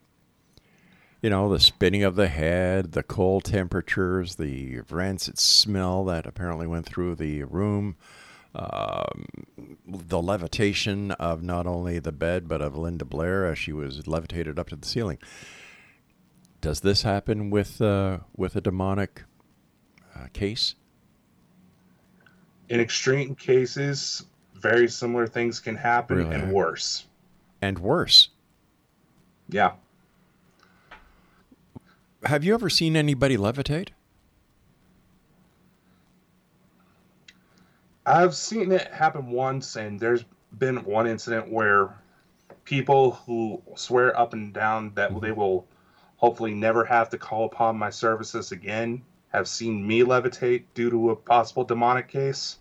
You 1.22 1.30
know, 1.30 1.50
the 1.50 1.60
spinning 1.60 2.04
of 2.04 2.16
the 2.16 2.28
head, 2.28 2.92
the 2.92 3.04
cold 3.04 3.46
temperatures, 3.46 4.36
the 4.36 4.82
rancid 4.90 5.40
smell 5.40 6.04
that 6.06 6.26
apparently 6.26 6.68
went 6.68 6.86
through 6.86 7.16
the 7.16 7.44
room, 7.44 7.96
um, 8.56 9.26
the 9.88 10.22
levitation 10.22 11.12
of 11.12 11.42
not 11.42 11.66
only 11.66 12.00
the 12.00 12.12
bed 12.12 12.48
but 12.48 12.62
of 12.62 12.78
Linda 12.78 13.06
Blair 13.06 13.46
as 13.46 13.58
she 13.58 13.72
was 13.72 14.08
levitated 14.08 14.60
up 14.60 14.70
to 14.70 14.76
the 14.76 14.88
ceiling. 14.88 15.18
Does 16.62 16.82
this 16.82 17.02
happen 17.02 17.50
with 17.50 17.82
uh, 17.82 18.20
with 18.38 18.56
a 18.56 18.62
demonic 18.62 19.24
uh, 20.16 20.28
case? 20.34 20.76
In 22.70 22.80
extreme 22.80 23.36
cases, 23.36 24.26
very 24.56 24.88
similar 24.88 25.28
things 25.28 25.60
can 25.60 25.76
happen 25.76 26.18
Really? 26.18 26.36
and 26.36 26.54
worse. 26.54 27.06
And 27.62 27.80
worse, 27.80 28.30
Yeah. 29.50 29.74
have 32.26 32.44
you 32.44 32.54
ever 32.54 32.70
seen 32.70 32.96
anybody 32.96 33.36
levitate? 33.38 33.90
I've 38.06 38.36
seen 38.36 38.72
it 38.72 38.92
happen 38.92 39.32
once, 39.32 39.76
and 39.76 40.00
there's 40.00 40.26
been 40.58 40.84
one 40.84 41.08
incident 41.08 41.50
where 41.50 41.96
people 42.66 43.12
who 43.12 43.62
swear 43.76 44.18
up 44.18 44.34
and 44.34 44.54
down 44.54 44.92
that 44.96 45.12
mm-hmm. 45.12 45.20
they 45.20 45.32
will 45.32 45.66
hopefully 46.18 46.54
never 46.54 46.86
have 46.86 47.10
to 47.10 47.18
call 47.18 47.46
upon 47.46 47.78
my 47.78 47.90
services 47.90 48.52
again 48.52 49.04
have 49.34 49.48
seen 49.48 49.86
me 49.86 50.02
levitate 50.02 50.64
due 50.74 50.90
to 50.90 51.10
a 51.10 51.16
possible 51.16 51.64
demonic 51.64 52.08
case. 52.08 52.60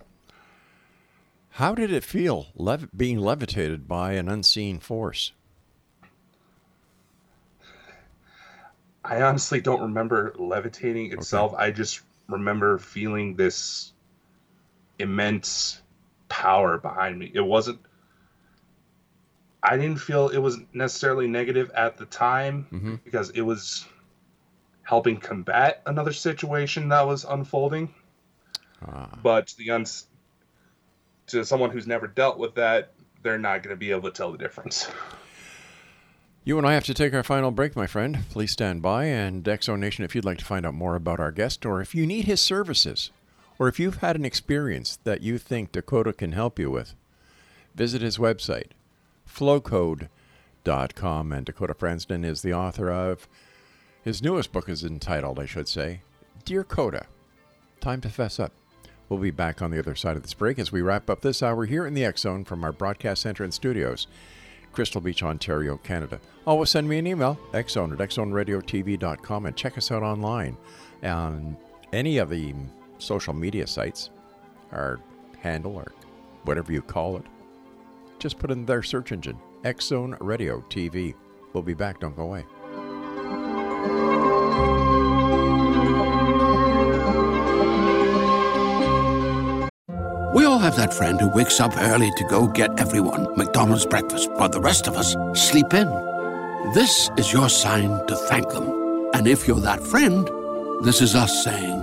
How 1.50 1.74
did 1.74 1.92
it 1.92 2.02
feel 2.02 2.46
lev- 2.54 2.88
being 2.96 3.18
levitated 3.18 3.86
by 3.86 4.12
an 4.12 4.28
unseen 4.28 4.78
force? 4.78 5.32
I 9.04 9.20
honestly 9.20 9.60
don't 9.60 9.82
remember 9.82 10.32
levitating 10.38 11.12
itself. 11.12 11.52
I 11.54 11.72
just 11.72 12.00
remember 12.28 12.78
feeling 12.78 13.36
this 13.36 13.92
immense 14.98 15.80
power 16.28 16.78
behind 16.78 17.18
me. 17.18 17.30
It 17.34 17.40
wasn't. 17.40 17.80
I 19.62 19.76
didn't 19.76 19.98
feel 20.00 20.28
it 20.28 20.38
was 20.38 20.58
necessarily 20.72 21.28
negative 21.28 21.70
at 21.74 21.96
the 21.96 22.06
time 22.06 22.66
Mhm. 22.72 23.04
because 23.04 23.30
it 23.30 23.42
was 23.42 23.86
helping 24.82 25.18
combat 25.18 25.82
another 25.86 26.12
situation 26.12 26.88
that 26.88 27.06
was 27.06 27.24
unfolding. 27.24 27.94
Ah. 28.84 29.08
But 29.22 29.46
to 29.48 29.56
the 29.56 29.70
uns 29.70 30.06
to 31.28 31.44
someone 31.44 31.70
who's 31.70 31.86
never 31.86 32.08
dealt 32.08 32.38
with 32.38 32.56
that, 32.56 32.92
they're 33.22 33.38
not 33.38 33.62
going 33.62 33.74
to 33.74 33.78
be 33.78 33.92
able 33.92 34.02
to 34.02 34.10
tell 34.10 34.32
the 34.32 34.38
difference. 34.38 34.90
You 36.44 36.58
and 36.58 36.66
I 36.66 36.74
have 36.74 36.82
to 36.84 36.94
take 36.94 37.14
our 37.14 37.22
final 37.22 37.52
break, 37.52 37.76
my 37.76 37.86
friend. 37.86 38.18
Please 38.30 38.50
stand 38.50 38.82
by. 38.82 39.04
And 39.04 39.44
Exo 39.44 39.78
Nation, 39.78 40.04
if 40.04 40.16
you'd 40.16 40.24
like 40.24 40.38
to 40.38 40.44
find 40.44 40.66
out 40.66 40.74
more 40.74 40.96
about 40.96 41.20
our 41.20 41.30
guest, 41.30 41.64
or 41.64 41.80
if 41.80 41.94
you 41.94 42.04
need 42.04 42.24
his 42.24 42.40
services, 42.40 43.12
or 43.62 43.68
if 43.68 43.78
you've 43.78 43.98
had 43.98 44.16
an 44.16 44.24
experience 44.24 44.98
that 45.04 45.22
you 45.22 45.38
think 45.38 45.70
Dakota 45.70 46.12
can 46.12 46.32
help 46.32 46.58
you 46.58 46.68
with, 46.68 46.96
visit 47.76 48.02
his 48.02 48.18
website, 48.18 48.70
DakotaFrandsen.com. 49.32 51.30
And 51.32 51.46
Dakota 51.46 51.72
Frandsen 51.72 52.24
is 52.24 52.42
the 52.42 52.52
author 52.52 52.90
of 52.90 53.28
his 54.02 54.20
newest 54.20 54.50
book 54.50 54.68
is 54.68 54.82
entitled, 54.82 55.38
I 55.38 55.46
should 55.46 55.68
say, 55.68 56.00
Dear 56.44 56.64
Kota. 56.64 57.06
Time 57.80 58.00
to 58.00 58.08
fess 58.08 58.40
up. 58.40 58.50
We'll 59.08 59.20
be 59.20 59.30
back 59.30 59.62
on 59.62 59.70
the 59.70 59.78
other 59.78 59.94
side 59.94 60.16
of 60.16 60.24
this 60.24 60.34
break 60.34 60.58
as 60.58 60.72
we 60.72 60.82
wrap 60.82 61.08
up 61.08 61.20
this 61.20 61.40
hour 61.40 61.64
here 61.64 61.86
in 61.86 61.94
the 61.94 62.04
X 62.04 62.22
Zone 62.22 62.42
from 62.44 62.64
our 62.64 62.72
broadcast 62.72 63.22
center 63.22 63.44
and 63.44 63.54
studios, 63.54 64.08
Crystal 64.72 65.00
Beach, 65.00 65.22
Ontario, 65.22 65.76
Canada. 65.76 66.18
Always 66.48 66.70
send 66.70 66.88
me 66.88 66.98
an 66.98 67.06
email, 67.06 67.38
xzone 67.52 67.92
at 67.92 67.98
xzoneradiotv.com, 68.08 69.46
and 69.46 69.56
check 69.56 69.78
us 69.78 69.92
out 69.92 70.02
online 70.02 70.56
on 71.04 71.56
any 71.92 72.18
of 72.18 72.28
the 72.28 72.54
social 73.02 73.34
media 73.34 73.66
sites, 73.66 74.10
our 74.70 75.00
handle, 75.40 75.76
or 75.76 75.92
whatever 76.44 76.72
you 76.72 76.82
call 76.82 77.16
it. 77.16 77.24
Just 78.18 78.38
put 78.38 78.50
in 78.50 78.64
their 78.64 78.82
search 78.82 79.12
engine, 79.12 79.38
Zone 79.80 80.16
Radio 80.20 80.60
TV. 80.70 81.14
We'll 81.52 81.62
be 81.62 81.74
back. 81.74 82.00
Don't 82.00 82.16
go 82.16 82.22
away. 82.22 82.44
We 90.34 90.46
all 90.46 90.58
have 90.58 90.76
that 90.76 90.94
friend 90.94 91.20
who 91.20 91.28
wakes 91.28 91.60
up 91.60 91.76
early 91.76 92.10
to 92.16 92.24
go 92.24 92.46
get 92.46 92.80
everyone 92.80 93.36
McDonald's 93.36 93.84
breakfast 93.84 94.30
while 94.32 94.48
the 94.48 94.60
rest 94.60 94.86
of 94.86 94.94
us 94.94 95.14
sleep 95.34 95.74
in. 95.74 95.88
This 96.74 97.10
is 97.18 97.32
your 97.32 97.48
sign 97.50 98.06
to 98.06 98.16
thank 98.16 98.48
them. 98.48 99.10
And 99.14 99.26
if 99.26 99.46
you're 99.46 99.60
that 99.60 99.82
friend, 99.82 100.26
this 100.84 101.02
is 101.02 101.14
us 101.14 101.44
saying 101.44 101.82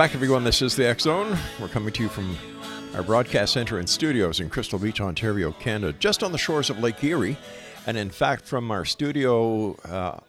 Back, 0.00 0.14
everyone. 0.14 0.44
This 0.44 0.62
is 0.62 0.76
the 0.76 0.86
X 0.88 1.02
Zone. 1.02 1.36
We're 1.60 1.68
coming 1.68 1.92
to 1.92 2.02
you 2.02 2.08
from 2.08 2.34
our 2.94 3.02
broadcast 3.02 3.52
center 3.52 3.78
and 3.78 3.86
studios 3.86 4.40
in 4.40 4.48
Crystal 4.48 4.78
Beach, 4.78 4.98
Ontario, 4.98 5.52
Canada, 5.52 5.94
just 5.98 6.22
on 6.22 6.32
the 6.32 6.38
shores 6.38 6.70
of 6.70 6.78
Lake 6.78 7.04
Erie. 7.04 7.36
And 7.86 7.98
in 7.98 8.08
fact, 8.08 8.46
from 8.46 8.70
our 8.70 8.86
studio 8.86 9.74
uh, 9.84 10.20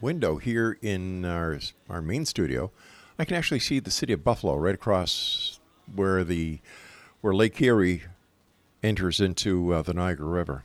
window 0.00 0.38
here 0.38 0.76
in 0.82 1.24
our, 1.24 1.60
our 1.88 2.02
main 2.02 2.26
studio, 2.26 2.72
I 3.16 3.24
can 3.24 3.36
actually 3.36 3.60
see 3.60 3.78
the 3.78 3.92
city 3.92 4.12
of 4.12 4.24
Buffalo 4.24 4.56
right 4.56 4.74
across 4.74 5.60
where 5.94 6.24
the 6.24 6.58
where 7.20 7.32
Lake 7.32 7.62
Erie 7.62 8.02
enters 8.82 9.20
into 9.20 9.72
uh, 9.72 9.82
the 9.82 9.94
Niagara 9.94 10.26
River. 10.26 10.64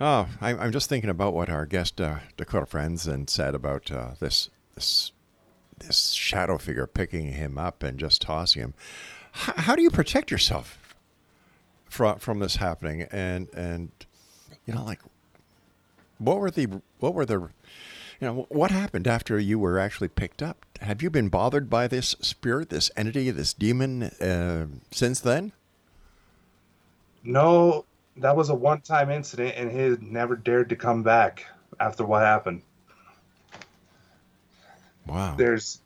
Oh, 0.00 0.26
I, 0.40 0.50
I'm 0.50 0.72
just 0.72 0.88
thinking 0.88 1.10
about 1.10 1.32
what 1.32 1.48
our 1.48 1.64
guest 1.64 2.00
uh, 2.00 2.18
Dakota 2.36 2.66
Frandsen 2.66 3.30
said 3.30 3.54
about 3.54 3.88
uh, 3.92 4.14
this 4.18 4.50
this 4.74 5.12
this 5.80 6.10
shadow 6.10 6.58
figure 6.58 6.86
picking 6.86 7.32
him 7.32 7.58
up 7.58 7.82
and 7.82 7.98
just 7.98 8.22
tossing 8.22 8.62
him. 8.62 8.74
H- 9.34 9.54
how 9.56 9.76
do 9.76 9.82
you 9.82 9.90
protect 9.90 10.30
yourself 10.30 10.94
from 11.84 12.18
from 12.18 12.38
this 12.38 12.56
happening? 12.56 13.02
And 13.10 13.48
and 13.54 13.90
you 14.66 14.74
know, 14.74 14.84
like, 14.84 15.00
what 16.18 16.38
were 16.38 16.50
the 16.50 16.80
what 16.98 17.14
were 17.14 17.26
the 17.26 17.50
you 18.20 18.26
know 18.26 18.46
what 18.48 18.70
happened 18.70 19.06
after 19.06 19.38
you 19.38 19.58
were 19.58 19.78
actually 19.78 20.08
picked 20.08 20.42
up? 20.42 20.64
Have 20.80 21.02
you 21.02 21.10
been 21.10 21.28
bothered 21.28 21.70
by 21.70 21.88
this 21.88 22.14
spirit, 22.20 22.68
this 22.70 22.90
entity, 22.96 23.30
this 23.30 23.52
demon 23.52 24.04
uh, 24.04 24.66
since 24.90 25.20
then? 25.20 25.52
No, 27.24 27.84
that 28.16 28.36
was 28.36 28.48
a 28.48 28.54
one-time 28.54 29.10
incident, 29.10 29.54
and 29.56 29.70
he 29.70 30.04
never 30.04 30.36
dared 30.36 30.68
to 30.70 30.76
come 30.76 31.02
back 31.02 31.46
after 31.80 32.04
what 32.04 32.22
happened. 32.22 32.62
Wow. 35.08 35.34
There's 35.36 35.80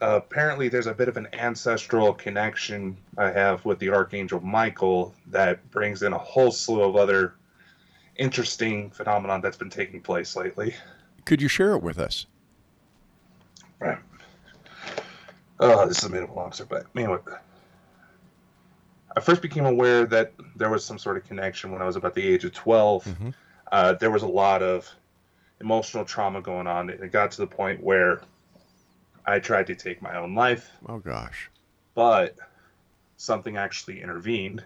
uh, 0.00 0.16
apparently 0.16 0.68
there's 0.68 0.86
a 0.86 0.94
bit 0.94 1.08
of 1.08 1.16
an 1.16 1.26
ancestral 1.32 2.14
connection 2.14 2.96
I 3.16 3.30
have 3.30 3.64
with 3.64 3.78
the 3.78 3.90
Archangel 3.90 4.40
Michael 4.40 5.14
that 5.28 5.68
brings 5.70 6.02
in 6.02 6.12
a 6.12 6.18
whole 6.18 6.52
slew 6.52 6.82
of 6.82 6.94
other 6.96 7.34
interesting 8.16 8.90
phenomenon 8.90 9.40
that's 9.40 9.56
been 9.56 9.70
taking 9.70 10.00
place 10.00 10.36
lately. 10.36 10.74
Could 11.24 11.42
you 11.42 11.48
share 11.48 11.72
it 11.74 11.82
with 11.82 11.98
us? 11.98 12.26
Right. 13.80 13.98
Oh, 15.60 15.86
this 15.86 15.98
is 15.98 16.04
a 16.04 16.10
bit 16.10 16.22
of 16.22 16.30
a 16.30 16.34
long 16.34 16.52
story, 16.52 16.68
but 16.70 16.86
anyway. 16.96 17.18
I 19.16 19.20
first 19.20 19.42
became 19.42 19.66
aware 19.66 20.06
that 20.06 20.32
there 20.54 20.70
was 20.70 20.84
some 20.84 20.98
sort 20.98 21.16
of 21.16 21.24
connection 21.24 21.72
when 21.72 21.82
I 21.82 21.84
was 21.84 21.96
about 21.96 22.14
the 22.14 22.22
age 22.22 22.44
of 22.44 22.52
12. 22.52 23.16
Uh, 23.72 23.92
there 23.94 24.12
was 24.12 24.22
a 24.22 24.28
lot 24.28 24.62
of 24.62 24.88
emotional 25.60 26.04
trauma 26.04 26.40
going 26.40 26.68
on. 26.68 26.88
and 26.90 27.02
It 27.02 27.10
got 27.10 27.32
to 27.32 27.38
the 27.38 27.46
point 27.46 27.82
where 27.82 28.20
I 29.28 29.40
tried 29.40 29.66
to 29.66 29.74
take 29.74 30.00
my 30.00 30.16
own 30.16 30.34
life, 30.34 30.70
Oh 30.86 30.98
gosh. 30.98 31.50
but 31.94 32.34
something 33.18 33.58
actually 33.58 34.00
intervened. 34.00 34.64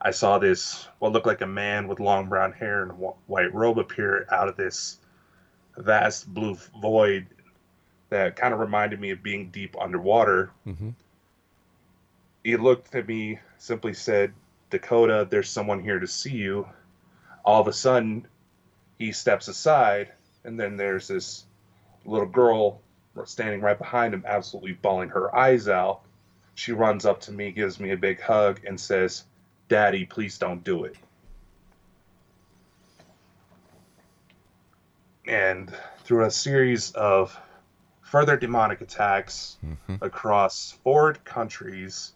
I 0.00 0.10
saw 0.10 0.38
this, 0.38 0.86
what 0.98 1.12
looked 1.12 1.26
like 1.26 1.40
a 1.40 1.46
man 1.46 1.88
with 1.88 1.98
long 1.98 2.28
brown 2.28 2.52
hair 2.52 2.82
and 2.82 2.90
a 2.90 2.94
white 2.94 3.54
robe 3.54 3.78
appear 3.78 4.26
out 4.30 4.46
of 4.46 4.56
this 4.56 4.98
vast 5.78 6.32
blue 6.32 6.54
void 6.82 7.28
that 8.10 8.36
kind 8.36 8.52
of 8.52 8.60
reminded 8.60 9.00
me 9.00 9.10
of 9.10 9.22
being 9.22 9.48
deep 9.50 9.74
underwater. 9.80 10.50
Mhm. 10.66 10.94
He 12.44 12.56
looked 12.58 12.94
at 12.94 13.08
me, 13.08 13.38
simply 13.56 13.94
said, 13.94 14.34
Dakota, 14.68 15.26
there's 15.30 15.48
someone 15.48 15.80
here 15.82 15.98
to 15.98 16.06
see 16.06 16.36
you. 16.36 16.68
All 17.42 17.60
of 17.62 17.68
a 17.68 17.72
sudden, 17.72 18.28
he 18.98 19.12
steps 19.12 19.48
aside, 19.48 20.12
and 20.44 20.60
then 20.60 20.76
there's 20.76 21.08
this 21.08 21.46
little 22.04 22.26
girl 22.28 22.82
standing 23.26 23.60
right 23.60 23.78
behind 23.78 24.14
him, 24.14 24.24
absolutely 24.26 24.72
bawling 24.72 25.10
her 25.10 25.34
eyes 25.34 25.68
out. 25.68 26.00
She 26.54 26.72
runs 26.72 27.06
up 27.06 27.20
to 27.22 27.32
me, 27.32 27.52
gives 27.52 27.78
me 27.78 27.92
a 27.92 27.96
big 27.96 28.20
hug, 28.20 28.60
and 28.66 28.78
says, 28.78 29.24
Daddy, 29.68 30.04
please 30.04 30.38
don't 30.38 30.64
do 30.64 30.84
it. 30.84 30.96
And 35.26 35.72
through 36.04 36.24
a 36.24 36.30
series 36.30 36.90
of 36.92 37.38
further 38.00 38.36
demonic 38.36 38.80
attacks 38.80 39.58
mm-hmm. 39.64 40.02
across 40.02 40.72
four 40.82 41.12
countries, 41.12 42.12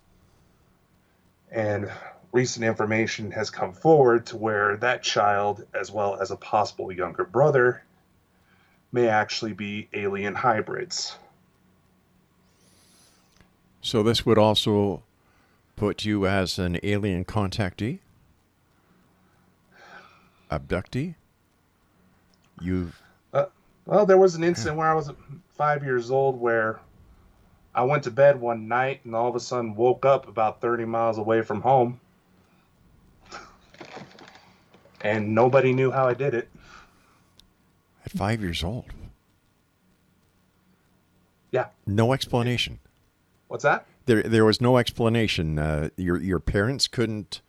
and 1.50 1.90
recent 2.32 2.64
information 2.64 3.30
has 3.32 3.50
come 3.50 3.74
forward 3.74 4.26
to 4.26 4.38
where 4.38 4.78
that 4.78 5.02
child, 5.02 5.66
as 5.74 5.90
well 5.90 6.18
as 6.20 6.30
a 6.30 6.36
possible 6.36 6.90
younger 6.90 7.24
brother, 7.24 7.84
may 8.92 9.08
actually 9.08 9.54
be 9.54 9.88
alien 9.94 10.34
hybrids. 10.34 11.16
So 13.80 14.02
this 14.02 14.24
would 14.24 14.38
also 14.38 15.02
put 15.74 16.04
you 16.04 16.26
as 16.26 16.58
an 16.58 16.78
alien 16.82 17.24
contactee, 17.24 17.98
abductee. 20.50 21.14
You've 22.60 23.02
Uh, 23.32 23.46
well, 23.86 24.06
there 24.06 24.18
was 24.18 24.36
an 24.36 24.44
incident 24.44 24.76
where 24.76 24.86
I 24.86 24.94
was 24.94 25.10
five 25.56 25.82
years 25.82 26.10
old 26.10 26.38
where 26.38 26.78
I 27.74 27.82
went 27.82 28.04
to 28.04 28.10
bed 28.10 28.40
one 28.40 28.68
night 28.68 29.00
and 29.04 29.14
all 29.14 29.28
of 29.28 29.34
a 29.34 29.40
sudden 29.40 29.74
woke 29.74 30.04
up 30.04 30.28
about 30.28 30.60
30 30.60 30.84
miles 30.84 31.18
away 31.18 31.42
from 31.42 31.62
home. 31.62 31.98
And 35.00 35.34
nobody 35.34 35.72
knew 35.72 35.90
how 35.90 36.06
I 36.06 36.14
did 36.14 36.34
it. 36.34 36.48
Five 38.12 38.40
years 38.40 38.62
old. 38.62 38.86
Yeah. 41.50 41.66
No 41.86 42.12
explanation. 42.12 42.78
What's 43.48 43.64
that? 43.64 43.86
There, 44.06 44.22
there 44.22 44.44
was 44.44 44.60
no 44.60 44.78
explanation. 44.78 45.58
Uh, 45.58 45.90
your 45.96 46.20
your 46.20 46.40
parents 46.40 46.88
couldn't. 46.88 47.40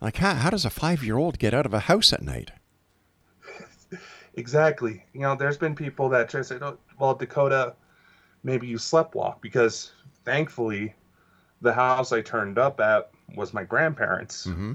Like, 0.00 0.16
how, 0.16 0.34
how 0.34 0.50
does 0.50 0.64
a 0.64 0.70
five 0.70 1.02
year 1.02 1.16
old 1.16 1.38
get 1.38 1.54
out 1.54 1.66
of 1.66 1.74
a 1.74 1.80
house 1.80 2.12
at 2.12 2.22
night? 2.22 2.50
Exactly. 4.34 5.04
You 5.14 5.22
know, 5.22 5.34
there's 5.34 5.56
been 5.56 5.74
people 5.74 6.08
that 6.10 6.28
try 6.28 6.42
to 6.42 6.44
say, 6.44 6.58
oh, 6.62 6.78
well, 7.00 7.12
Dakota, 7.12 7.74
maybe 8.44 8.68
you 8.68 8.76
sleptwalk 8.76 9.40
because 9.40 9.90
thankfully 10.24 10.94
the 11.60 11.72
house 11.72 12.12
I 12.12 12.20
turned 12.20 12.56
up 12.56 12.78
at 12.78 13.10
was 13.34 13.52
my 13.52 13.64
grandparents. 13.64 14.46
Mm-hmm. 14.46 14.74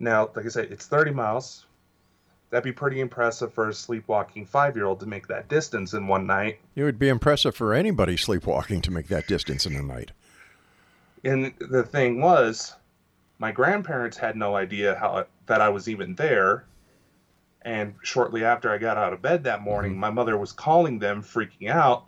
Now, 0.00 0.30
like 0.34 0.44
I 0.44 0.48
said, 0.48 0.72
it's 0.72 0.86
30 0.86 1.12
miles. 1.12 1.65
That'd 2.50 2.64
be 2.64 2.72
pretty 2.72 3.00
impressive 3.00 3.52
for 3.52 3.68
a 3.68 3.74
sleepwalking 3.74 4.46
five 4.46 4.76
year 4.76 4.86
old 4.86 5.00
to 5.00 5.06
make 5.06 5.26
that 5.28 5.48
distance 5.48 5.94
in 5.94 6.06
one 6.06 6.26
night. 6.26 6.60
It 6.74 6.84
would 6.84 6.98
be 6.98 7.08
impressive 7.08 7.56
for 7.56 7.74
anybody 7.74 8.16
sleepwalking 8.16 8.82
to 8.82 8.90
make 8.90 9.08
that 9.08 9.26
distance 9.26 9.66
in 9.66 9.74
a 9.74 9.82
night. 9.82 10.12
And 11.24 11.52
the 11.58 11.82
thing 11.82 12.20
was, 12.20 12.74
my 13.38 13.50
grandparents 13.50 14.16
had 14.16 14.36
no 14.36 14.54
idea 14.54 14.94
how 14.94 15.26
that 15.46 15.60
I 15.60 15.68
was 15.68 15.88
even 15.88 16.14
there. 16.14 16.64
And 17.62 17.94
shortly 18.02 18.44
after 18.44 18.70
I 18.70 18.78
got 18.78 18.96
out 18.96 19.12
of 19.12 19.22
bed 19.22 19.44
that 19.44 19.60
morning, 19.60 19.92
mm-hmm. 19.92 20.00
my 20.00 20.10
mother 20.10 20.38
was 20.38 20.52
calling 20.52 21.00
them, 21.00 21.22
freaking 21.22 21.68
out, 21.68 22.06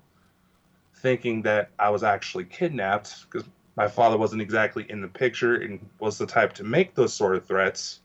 thinking 0.94 1.42
that 1.42 1.70
I 1.78 1.90
was 1.90 2.04
actually 2.04 2.44
kidnapped 2.44 3.26
because 3.28 3.48
my 3.76 3.88
father 3.88 4.16
wasn't 4.16 4.42
exactly 4.42 4.86
in 4.88 5.00
the 5.00 5.08
picture 5.08 5.56
and 5.56 5.80
was 5.98 6.18
the 6.18 6.26
type 6.26 6.52
to 6.54 6.64
make 6.64 6.94
those 6.94 7.12
sort 7.12 7.36
of 7.36 7.46
threats. 7.46 8.00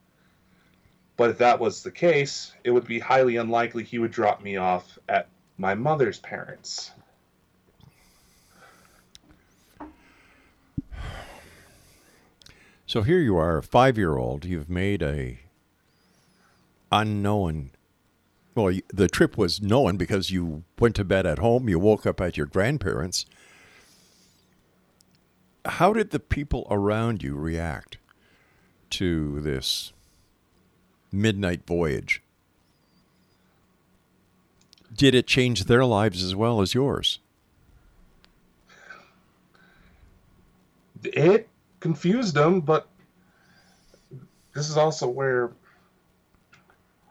But 1.16 1.30
if 1.30 1.38
that 1.38 1.60
was 1.60 1.84
the 1.84 1.92
case, 1.92 2.54
it 2.64 2.72
would 2.72 2.86
be 2.86 3.00
highly 3.00 3.38
unlikely 3.38 3.84
he 3.84 4.00
would 4.00 4.12
drop 4.12 4.42
me 4.42 4.58
off 4.58 4.98
at 5.08 5.30
my 5.58 5.76
mother's 5.76 6.20
parents. 6.20 6.92
So 12.86 13.02
here 13.02 13.20
you 13.20 13.38
are, 13.38 13.58
a 13.58 13.64
five 13.64 13.98
year 13.98 14.18
old. 14.18 14.46
You've 14.46 14.70
made 14.70 15.02
a 15.02 15.40
unknown. 16.92 17.72
Well, 18.56 18.78
the 18.94 19.08
trip 19.08 19.36
was 19.38 19.62
known 19.62 19.98
because 19.98 20.30
you 20.30 20.64
went 20.78 20.96
to 20.98 21.04
bed 21.04 21.26
at 21.26 21.40
home. 21.40 21.68
You 21.68 21.80
woke 21.80 22.06
up 22.06 22.22
at 22.22 22.38
your 22.38 22.46
grandparents. 22.46 23.26
How 25.66 25.94
did 25.94 26.12
the 26.12 26.20
people 26.20 26.68
around 26.70 27.24
you 27.24 27.36
react 27.36 27.98
to 28.92 29.42
this 29.42 29.94
midnight 31.14 31.66
voyage? 31.66 32.22
Did 34.96 35.16
it 35.16 35.28
change 35.28 35.66
their 35.66 35.86
lives 35.86 36.24
as 36.24 36.36
well 36.36 36.62
as 36.62 36.74
yours? 36.74 37.20
it 41.06 41.50
confused 41.80 42.34
them, 42.34 42.62
but 42.62 42.88
this 44.54 44.70
is 44.70 44.78
also 44.78 45.08
where 45.08 45.52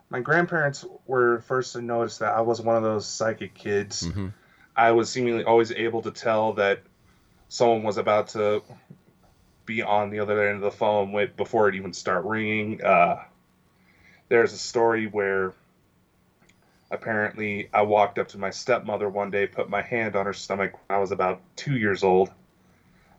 my 0.09 0.19
grandparents 0.19 0.85
were 1.05 1.41
first 1.41 1.73
to 1.73 1.81
notice 1.81 2.19
that 2.19 2.33
I 2.33 2.41
was 2.41 2.61
one 2.61 2.75
of 2.75 2.83
those 2.83 3.07
psychic 3.07 3.53
kids. 3.53 4.07
I 4.75 4.91
was 4.91 5.09
seemingly 5.09 5.43
always 5.43 5.71
able 5.71 6.01
to 6.03 6.11
tell 6.11 6.53
that 6.53 6.81
someone 7.49 7.83
was 7.83 7.97
about 7.97 8.29
to 8.29 8.63
be 9.65 9.81
on 9.81 10.09
the 10.09 10.19
other 10.19 10.47
end 10.47 10.55
of 10.57 10.61
the 10.61 10.71
phone 10.71 11.11
with, 11.11 11.35
before 11.37 11.69
it 11.69 11.75
even 11.75 11.93
start 11.93 12.25
ringing. 12.25 12.83
Uh, 12.83 13.23
there's 14.33 14.51
a 14.51 14.57
story 14.57 15.05
where 15.05 15.53
apparently 16.89 17.69
I 17.71 17.83
walked 17.83 18.17
up 18.17 18.29
to 18.29 18.39
my 18.39 18.49
stepmother 18.49 19.07
one 19.07 19.29
day, 19.29 19.45
put 19.45 19.69
my 19.69 19.83
hand 19.83 20.15
on 20.15 20.25
her 20.25 20.33
stomach 20.33 20.73
when 20.73 20.97
I 20.97 20.99
was 20.99 21.11
about 21.11 21.39
two 21.55 21.77
years 21.77 22.03
old. 22.03 22.31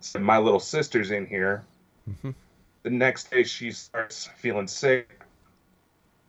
Said, 0.01 0.23
my 0.23 0.39
little 0.39 0.59
sister's 0.59 1.13
in 1.13 1.25
here. 1.25 1.63
Mm-hmm. 2.11 2.31
The 2.83 2.91
next 2.91 3.31
day, 3.31 3.45
she 3.45 3.71
starts 3.71 4.29
feeling 4.39 4.67
sick. 4.67 5.21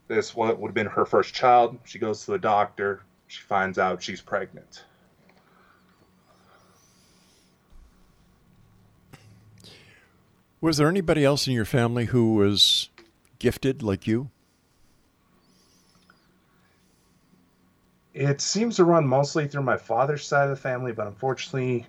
This 0.08 0.36
what 0.36 0.60
would 0.60 0.68
have 0.68 0.76
been 0.76 0.86
her 0.86 1.08
first 1.08 1.34
child. 1.34 1.80
She 1.86 1.98
goes 1.98 2.24
to 2.26 2.32
the 2.34 2.38
doctor. 2.38 3.02
She 3.26 3.42
finds 3.42 3.80
out 3.80 4.04
she's 4.04 4.22
pregnant. 4.22 4.84
Was 10.62 10.78
there 10.78 10.90
anybody 10.90 11.26
else 11.26 11.48
in 11.48 11.54
your 11.54 11.66
family 11.66 12.06
who 12.06 12.36
was 12.36 12.90
gifted 13.40 13.82
like 13.82 14.06
you? 14.06 14.30
It 18.16 18.40
seems 18.40 18.78
to 18.78 18.86
run 18.86 19.06
mostly 19.06 19.46
through 19.46 19.64
my 19.64 19.76
father's 19.76 20.26
side 20.26 20.46
of 20.46 20.50
the 20.50 20.56
family, 20.56 20.94
but 20.94 21.06
unfortunately, 21.06 21.86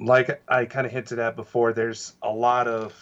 like 0.00 0.42
I 0.48 0.64
kind 0.64 0.84
of 0.84 0.92
hinted 0.92 1.20
at 1.20 1.36
before, 1.36 1.72
there's 1.72 2.14
a 2.22 2.28
lot 2.28 2.66
of 2.66 2.92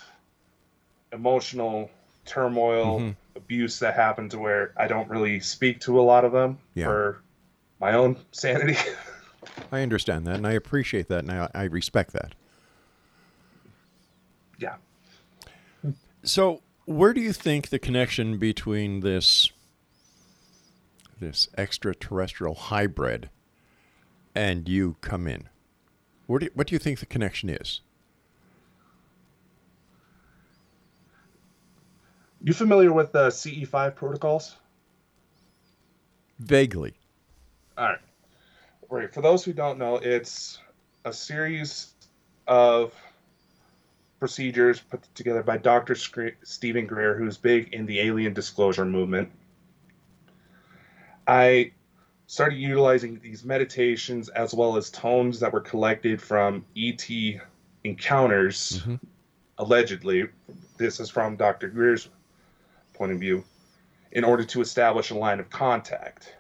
emotional 1.12 1.90
turmoil, 2.26 3.00
Mhm. 3.00 3.16
abuse 3.36 3.78
that 3.78 3.94
happened 3.94 4.32
to 4.32 4.38
where 4.38 4.74
I 4.76 4.86
don't 4.86 5.08
really 5.08 5.40
speak 5.40 5.80
to 5.80 5.98
a 5.98 6.02
lot 6.02 6.26
of 6.26 6.32
them 6.32 6.58
Yeah. 6.74 6.86
for 6.86 7.22
my 7.80 7.94
own 7.94 8.18
sanity. 8.32 8.76
I 9.72 9.80
understand 9.80 10.26
that, 10.26 10.34
and 10.34 10.46
I 10.46 10.52
appreciate 10.52 11.08
that, 11.08 11.20
and 11.20 11.32
I, 11.32 11.48
I 11.54 11.64
respect 11.64 12.12
that. 12.12 12.34
yeah. 14.58 14.76
So, 16.22 16.60
where 16.84 17.14
do 17.14 17.20
you 17.22 17.32
think 17.32 17.68
the 17.70 17.78
connection 17.78 18.36
between 18.38 19.00
this 19.00 19.50
this 21.18 21.48
extraterrestrial 21.56 22.54
hybrid 22.54 23.30
and 24.34 24.68
you 24.68 24.96
come 25.00 25.26
in? 25.26 25.48
Where 26.26 26.40
do, 26.40 26.48
what 26.54 26.66
do 26.66 26.74
you 26.74 26.78
think 26.78 27.00
the 27.00 27.06
connection 27.06 27.48
is? 27.48 27.80
You 32.42 32.52
familiar 32.52 32.92
with 32.92 33.12
the 33.12 33.28
CE5 33.28 33.96
protocols? 33.96 34.56
Vaguely. 36.38 36.94
All 37.78 37.86
right. 37.86 37.98
Right. 38.88 39.12
For 39.12 39.20
those 39.20 39.44
who 39.44 39.52
don't 39.52 39.78
know, 39.78 39.96
it's 39.96 40.58
a 41.04 41.12
series 41.12 41.92
of 42.46 42.94
procedures 44.20 44.80
put 44.80 45.02
together 45.14 45.42
by 45.42 45.58
Dr. 45.58 45.94
Scre- 45.94 46.36
Stephen 46.42 46.86
Greer, 46.86 47.16
who's 47.16 47.36
big 47.36 47.74
in 47.74 47.86
the 47.86 48.00
alien 48.00 48.32
disclosure 48.32 48.84
movement. 48.84 49.30
I 51.26 51.72
started 52.26 52.56
utilizing 52.56 53.20
these 53.20 53.44
meditations 53.44 54.28
as 54.30 54.54
well 54.54 54.76
as 54.76 54.90
tones 54.90 55.40
that 55.40 55.52
were 55.52 55.60
collected 55.60 56.20
from 56.20 56.64
ET 56.76 57.08
encounters, 57.84 58.80
mm-hmm. 58.80 58.96
allegedly. 59.58 60.28
This 60.76 61.00
is 61.00 61.10
from 61.10 61.36
Dr. 61.36 61.68
Greer's 61.68 62.08
point 62.94 63.12
of 63.12 63.20
view, 63.20 63.44
in 64.12 64.24
order 64.24 64.44
to 64.44 64.60
establish 64.60 65.10
a 65.10 65.14
line 65.14 65.40
of 65.40 65.50
contact 65.50 66.36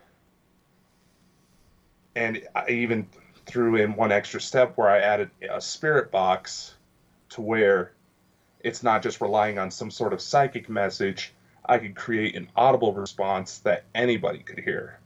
and 2.16 2.42
I 2.54 2.70
even 2.70 3.06
threw 3.44 3.76
in 3.76 3.94
one 3.94 4.10
extra 4.10 4.40
step 4.40 4.72
where 4.76 4.88
I 4.88 4.98
added 4.98 5.30
a 5.48 5.60
spirit 5.60 6.10
box 6.10 6.74
to 7.28 7.42
where 7.42 7.92
it's 8.60 8.82
not 8.82 9.02
just 9.02 9.20
relying 9.20 9.58
on 9.58 9.70
some 9.70 9.90
sort 9.90 10.12
of 10.12 10.20
psychic 10.20 10.68
message. 10.68 11.32
I 11.68 11.78
could 11.78 11.94
create 11.94 12.36
an 12.36 12.50
audible 12.56 12.92
response 12.92 13.58
that 13.58 13.84
anybody 13.94 14.38
could 14.38 14.60
hear. 14.60 14.98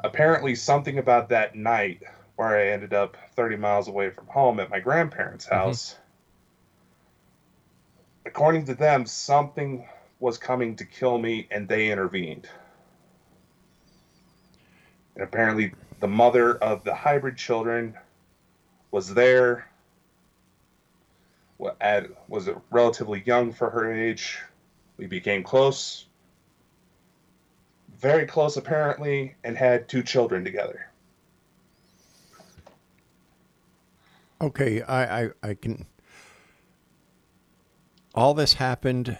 Apparently, 0.00 0.54
something 0.54 0.98
about 0.98 1.30
that 1.30 1.54
night 1.54 2.02
where 2.36 2.56
I 2.56 2.68
ended 2.68 2.92
up 2.92 3.16
30 3.34 3.56
miles 3.56 3.88
away 3.88 4.10
from 4.10 4.26
home 4.26 4.60
at 4.60 4.70
my 4.70 4.80
grandparents' 4.80 5.46
mm-hmm. 5.46 5.54
house, 5.54 5.96
according 8.24 8.66
to 8.66 8.74
them, 8.74 9.06
something 9.06 9.86
was 10.20 10.38
coming 10.38 10.76
to 10.76 10.84
kill 10.84 11.18
me 11.18 11.46
and 11.50 11.68
they 11.68 11.90
intervened. 11.90 12.48
And 15.14 15.24
apparently, 15.24 15.72
the 16.00 16.08
mother 16.08 16.56
of 16.56 16.84
the 16.84 16.94
hybrid 16.94 17.36
children 17.36 17.96
was 18.90 19.14
there. 19.14 19.66
At, 21.80 22.08
was 22.28 22.48
it 22.48 22.56
relatively 22.70 23.22
young 23.24 23.52
for 23.52 23.70
her 23.70 23.92
age. 23.92 24.38
We 24.96 25.06
became 25.06 25.42
close, 25.42 26.06
very 27.98 28.26
close 28.26 28.56
apparently, 28.56 29.34
and 29.44 29.56
had 29.56 29.88
two 29.88 30.02
children 30.02 30.44
together. 30.44 30.90
Okay, 34.40 34.82
I, 34.82 35.24
I, 35.24 35.30
I 35.42 35.54
can. 35.54 35.86
All 38.14 38.34
this 38.34 38.54
happened 38.54 39.18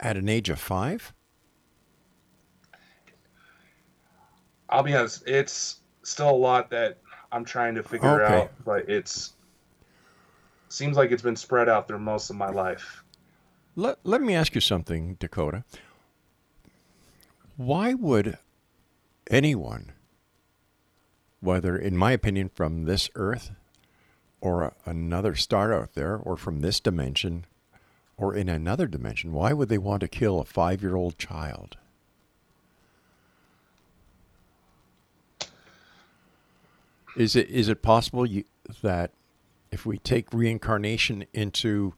at 0.00 0.16
an 0.16 0.28
age 0.28 0.48
of 0.48 0.60
five? 0.60 1.12
I'll 4.68 4.82
be 4.82 4.94
honest, 4.94 5.22
it's 5.26 5.80
still 6.02 6.30
a 6.30 6.32
lot 6.32 6.70
that 6.70 6.98
I'm 7.30 7.44
trying 7.44 7.74
to 7.76 7.82
figure 7.82 8.24
Okay. 8.24 8.42
out, 8.42 8.52
but 8.64 8.88
it's 8.88 9.33
seems 10.74 10.96
like 10.96 11.10
it's 11.10 11.22
been 11.22 11.36
spread 11.36 11.68
out 11.68 11.88
through 11.88 12.00
most 12.00 12.30
of 12.30 12.36
my 12.36 12.50
life. 12.50 13.04
Let, 13.76 13.98
let 14.04 14.20
me 14.20 14.34
ask 14.34 14.54
you 14.54 14.60
something, 14.60 15.14
Dakota. 15.18 15.64
Why 17.56 17.94
would 17.94 18.38
anyone, 19.30 19.92
whether, 21.40 21.76
in 21.76 21.96
my 21.96 22.12
opinion, 22.12 22.50
from 22.54 22.84
this 22.84 23.08
earth 23.14 23.52
or 24.40 24.62
a, 24.62 24.72
another 24.84 25.34
star 25.34 25.72
out 25.72 25.94
there, 25.94 26.16
or 26.16 26.36
from 26.36 26.60
this 26.60 26.78
dimension 26.80 27.46
or 28.16 28.34
in 28.34 28.48
another 28.48 28.86
dimension, 28.86 29.32
why 29.32 29.52
would 29.52 29.68
they 29.68 29.78
want 29.78 30.00
to 30.00 30.08
kill 30.08 30.38
a 30.38 30.44
five 30.44 30.82
year 30.82 30.94
old 30.94 31.18
child? 31.18 31.76
Is 37.16 37.36
it 37.36 37.48
is 37.48 37.68
it 37.68 37.80
possible 37.80 38.26
you, 38.26 38.44
that 38.82 39.12
if 39.74 39.84
we 39.84 39.98
take 39.98 40.32
reincarnation 40.32 41.26
into 41.34 41.94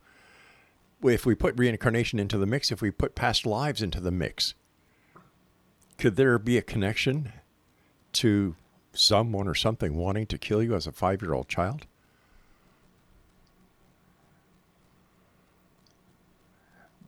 if 1.03 1.27
we 1.27 1.35
put 1.35 1.55
reincarnation 1.57 2.17
into 2.17 2.39
the 2.39 2.47
mix, 2.47 2.71
if 2.71 2.81
we 2.81 2.89
put 2.89 3.13
past 3.13 3.45
lives 3.45 3.83
into 3.83 4.01
the 4.01 4.09
mix, 4.09 4.55
could 5.99 6.15
there 6.15 6.39
be 6.39 6.57
a 6.57 6.61
connection 6.63 7.31
to 8.13 8.55
someone 8.93 9.47
or 9.47 9.53
something 9.53 9.95
wanting 9.95 10.25
to 10.25 10.39
kill 10.39 10.63
you 10.63 10.73
as 10.73 10.87
a 10.87 10.91
five 10.91 11.21
year 11.21 11.35
old 11.35 11.47
child? 11.47 11.85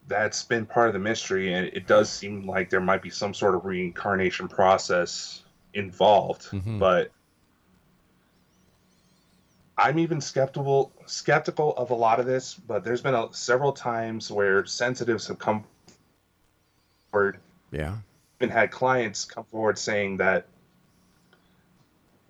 That's 0.07 0.43
been 0.43 0.67
part 0.67 0.87
of 0.87 0.93
the 0.93 0.99
mystery, 0.99 1.51
and 1.53 1.65
it 1.67 1.87
does 1.87 2.11
seem 2.11 2.45
like 2.45 2.69
there 2.69 2.79
might 2.79 3.01
be 3.01 3.09
some 3.09 3.33
sort 3.33 3.55
of 3.55 3.65
reincarnation 3.65 4.47
process 4.47 5.43
involved. 5.73 6.43
Mhm. 6.51 6.77
But 6.77 7.11
I'm 9.79 9.97
even 9.99 10.19
skeptical 10.21 10.91
skeptical 11.05 11.75
of 11.77 11.91
a 11.91 11.95
lot 11.95 12.19
of 12.19 12.25
this. 12.25 12.53
But 12.53 12.83
there's 12.83 13.01
been 13.01 13.15
a, 13.15 13.33
several 13.33 13.71
times 13.71 14.29
where 14.29 14.65
sensitives 14.65 15.27
have 15.27 15.39
come 15.39 15.63
forward 17.11 17.39
Yeah. 17.71 17.95
even 18.39 18.51
had 18.51 18.71
clients 18.71 19.25
come 19.25 19.45
forward 19.45 19.77
saying 19.77 20.17
that 20.17 20.45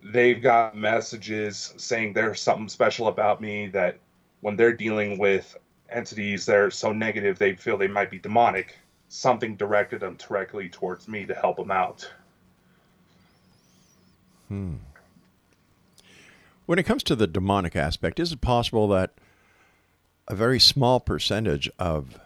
they've 0.04 0.42
got 0.42 0.78
messages 0.78 1.74
saying 1.78 2.14
there's 2.14 2.40
something 2.40 2.70
special 2.70 3.08
about 3.08 3.42
me 3.42 3.68
that 3.68 3.98
when 4.42 4.56
they're 4.56 4.74
dealing 4.76 5.18
with 5.18 5.58
entities 5.90 6.46
that 6.46 6.56
are 6.56 6.72
so 6.72 6.94
negative 6.94 7.38
they 7.38 7.54
feel 7.56 7.78
they 7.78 7.88
might 7.88 8.10
be 8.10 8.20
demonic 8.20 8.78
something 9.10 9.56
directed 9.58 10.00
them 10.00 10.16
directly 10.16 10.70
towards 10.70 11.08
me 11.08 11.26
to 11.26 11.34
help 11.34 11.58
them 11.58 11.72
out 11.72 12.10
Hmm. 14.48 14.76
When 16.70 16.78
it 16.78 16.84
comes 16.84 17.02
to 17.06 17.16
the 17.16 17.26
demonic 17.26 17.76
aspect, 17.76 18.20
is 18.20 18.32
it 18.32 18.42
possible 18.42 18.88
that 18.90 19.16
a 20.28 20.36
very 20.36 20.60
small 20.60 21.00
percentage 21.00 21.68
of 21.80 22.20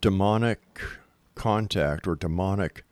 demonic 0.00 0.60
contact 1.34 2.06
or 2.06 2.14
demonic 2.14 2.84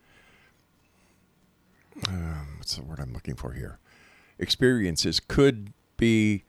um, 2.08 2.56
what's 2.58 2.74
the 2.74 2.82
word 2.82 2.98
I'm 2.98 3.12
looking 3.12 3.36
for 3.36 3.52
here? 3.52 3.78
Experiences 4.40 5.20
could 5.20 5.72
be 5.96 6.42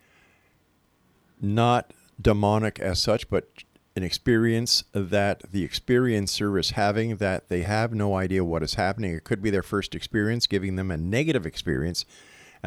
not 1.40 1.94
demonic 2.20 2.80
as 2.80 3.00
such, 3.00 3.30
but 3.30 3.48
an 3.96 4.02
experience 4.02 4.86
that 4.92 5.44
the 5.52 5.68
experiencer 5.68 6.60
is 6.60 6.72
having 6.72 7.18
that 7.18 7.48
they 7.48 7.62
have 7.62 7.94
no 7.94 8.16
idea 8.16 8.44
what 8.44 8.64
is 8.64 8.74
happening. 8.74 9.14
It 9.14 9.24
could 9.24 9.44
be 9.44 9.52
their 9.52 9.62
first 9.62 9.94
experience, 9.94 10.48
giving 10.48 10.78
them 10.78 10.90
a 10.90 10.98
negative 10.98 11.46
experience, 11.46 12.06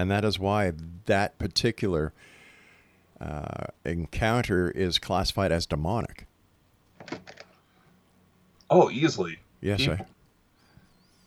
and 0.01 0.11
that 0.11 0.25
is 0.25 0.39
why 0.39 0.73
that 1.07 1.39
particular 1.39 2.13
uh, 3.21 3.67
encounter 3.85 4.71
is 4.71 4.99
classified 4.99 5.53
as 5.53 5.67
demonic. 5.67 6.27
oh 8.71 8.91
easily. 8.91 9.39
Yes, 9.61 9.87
I, 9.87 10.07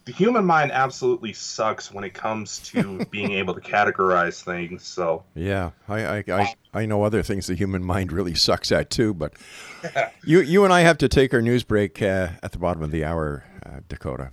the 0.05 0.11
human 0.11 0.43
mind 0.43 0.71
absolutely 0.71 1.33
sucks 1.33 1.93
when 1.93 2.03
it 2.03 2.15
comes 2.15 2.59
to 2.71 3.05
being 3.11 3.33
able 3.33 3.53
to 3.53 3.61
categorize 3.61 4.43
things 4.43 4.83
so. 4.83 5.23
Yeah, 5.35 5.71
I, 5.87 6.05
I, 6.05 6.23
I, 6.27 6.53
I 6.73 6.85
know 6.87 7.03
other 7.03 7.21
things 7.21 7.45
the 7.45 7.55
human 7.55 7.83
mind 7.83 8.11
really 8.11 8.33
sucks 8.33 8.71
at 8.71 8.89
too, 8.89 9.13
but 9.13 9.33
you, 10.25 10.41
you 10.41 10.63
and 10.63 10.73
I 10.73 10.81
have 10.81 10.97
to 10.97 11.07
take 11.07 11.31
our 11.33 11.41
news 11.41 11.63
break 11.63 12.01
uh, 12.01 12.29
at 12.41 12.51
the 12.51 12.57
bottom 12.57 12.81
of 12.81 12.89
the 12.89 13.05
hour, 13.05 13.45
uh, 13.63 13.81
Dakota. 13.87 14.31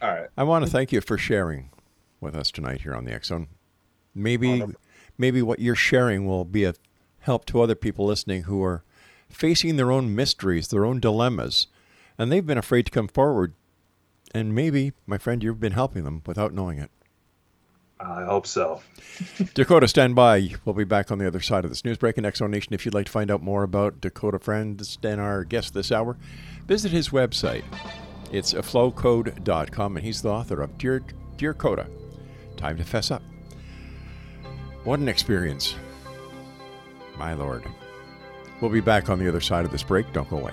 all 0.00 0.10
right. 0.10 0.28
I 0.36 0.44
want 0.44 0.64
to 0.64 0.70
thank 0.70 0.92
you 0.92 1.02
for 1.02 1.18
sharing 1.18 1.68
with 2.20 2.34
us 2.34 2.50
tonight 2.50 2.82
here 2.82 2.94
on 2.94 3.04
the 3.04 3.18
Zone. 3.22 3.48
Maybe, 4.14 4.64
maybe 5.16 5.42
what 5.42 5.60
you're 5.60 5.74
sharing 5.74 6.26
will 6.26 6.44
be 6.44 6.64
a 6.64 6.74
help 7.20 7.44
to 7.46 7.60
other 7.60 7.74
people 7.74 8.06
listening 8.06 8.42
who 8.44 8.62
are 8.62 8.82
facing 9.28 9.76
their 9.76 9.92
own 9.92 10.14
mysteries, 10.14 10.68
their 10.68 10.84
own 10.84 11.00
dilemmas, 11.00 11.66
and 12.18 12.30
they've 12.30 12.46
been 12.46 12.58
afraid 12.58 12.86
to 12.86 12.92
come 12.92 13.08
forward. 13.08 13.54
And 14.34 14.54
maybe, 14.54 14.92
my 15.06 15.18
friend, 15.18 15.42
you've 15.42 15.60
been 15.60 15.72
helping 15.72 16.04
them 16.04 16.22
without 16.26 16.52
knowing 16.52 16.78
it. 16.78 16.90
i 17.98 18.24
hope 18.24 18.46
so 18.46 18.80
Dakota, 19.54 19.88
stand 19.88 20.14
by. 20.14 20.54
We'll 20.64 20.74
be 20.74 20.84
back 20.84 21.10
on 21.10 21.18
the 21.18 21.26
other 21.26 21.40
side 21.40 21.64
of 21.64 21.70
this 21.70 21.84
news 21.84 21.98
break 21.98 22.16
in 22.16 22.30
Zone 22.32 22.50
Nation. 22.50 22.74
If 22.74 22.84
you'd 22.84 22.94
like 22.94 23.06
to 23.06 23.12
find 23.12 23.30
out 23.30 23.42
more 23.42 23.62
about 23.62 24.00
Dakota 24.00 24.38
Frandsen 24.38 25.18
our 25.18 25.44
guest 25.44 25.74
this 25.74 25.92
hour, 25.92 26.16
visit 26.66 26.92
his 26.92 27.10
website. 27.10 27.64
It's 28.32 28.54
aflowcode.com, 28.54 29.96
and 29.96 30.06
he's 30.06 30.22
the 30.22 30.30
author 30.30 30.62
of 30.62 30.78
Dear, 30.78 31.02
Dear 31.36 31.52
Kota. 31.52 31.86
Time 32.60 32.76
to 32.76 32.84
fess 32.84 33.10
up. 33.10 33.22
What 34.84 35.00
an 35.00 35.08
experience. 35.08 35.74
My 37.16 37.32
lord. 37.32 37.64
We'll 38.60 38.70
be 38.70 38.80
back 38.80 39.08
on 39.08 39.18
the 39.18 39.26
other 39.26 39.40
side 39.40 39.64
of 39.64 39.72
this 39.72 39.82
break. 39.82 40.12
Don't 40.12 40.28
go 40.28 40.36
away. 40.36 40.52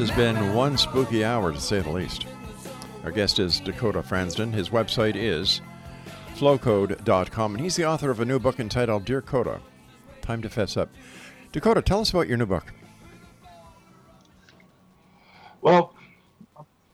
Has 0.00 0.10
been 0.12 0.54
one 0.54 0.78
spooky 0.78 1.26
hour, 1.26 1.52
to 1.52 1.60
say 1.60 1.80
the 1.80 1.90
least. 1.90 2.24
Our 3.04 3.10
guest 3.10 3.38
is 3.38 3.60
Dakota 3.60 4.00
Frandsen. 4.00 4.50
His 4.50 4.70
website 4.70 5.14
is 5.14 5.60
flowcode.com, 6.36 7.54
and 7.54 7.62
he's 7.62 7.76
the 7.76 7.84
author 7.84 8.10
of 8.10 8.18
a 8.18 8.24
new 8.24 8.38
book 8.38 8.58
entitled 8.58 9.04
Dear 9.04 9.20
Kota 9.20 9.60
Time 10.22 10.40
to 10.40 10.48
Fess 10.48 10.78
Up. 10.78 10.88
Dakota, 11.52 11.82
tell 11.82 12.00
us 12.00 12.08
about 12.08 12.28
your 12.28 12.38
new 12.38 12.46
book. 12.46 12.72
Well, 15.60 15.94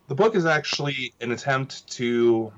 the 0.09 0.17
book 0.17 0.35
is 0.35 0.45
actually 0.45 1.15
an 1.21 1.31
attempt 1.31 1.87
to 1.93 2.53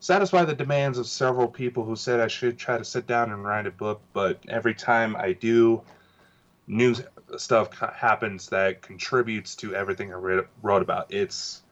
satisfy 0.00 0.44
the 0.44 0.54
demands 0.54 0.98
of 0.98 1.06
several 1.06 1.48
people 1.48 1.82
who 1.82 1.96
said 1.96 2.20
I 2.20 2.28
should 2.28 2.58
try 2.58 2.76
to 2.76 2.84
sit 2.84 3.06
down 3.06 3.32
and 3.32 3.42
write 3.42 3.66
a 3.66 3.70
book, 3.70 4.02
but 4.12 4.38
every 4.48 4.74
time 4.74 5.16
I 5.16 5.32
do, 5.32 5.80
new 6.66 6.94
stuff 7.36 7.76
happens 7.78 8.48
that 8.48 8.82
contributes 8.82 9.54
to 9.56 9.74
everything 9.74 10.12
I 10.12 10.16
read, 10.16 10.44
wrote 10.62 10.82
about. 10.82 11.12
It's 11.12 11.62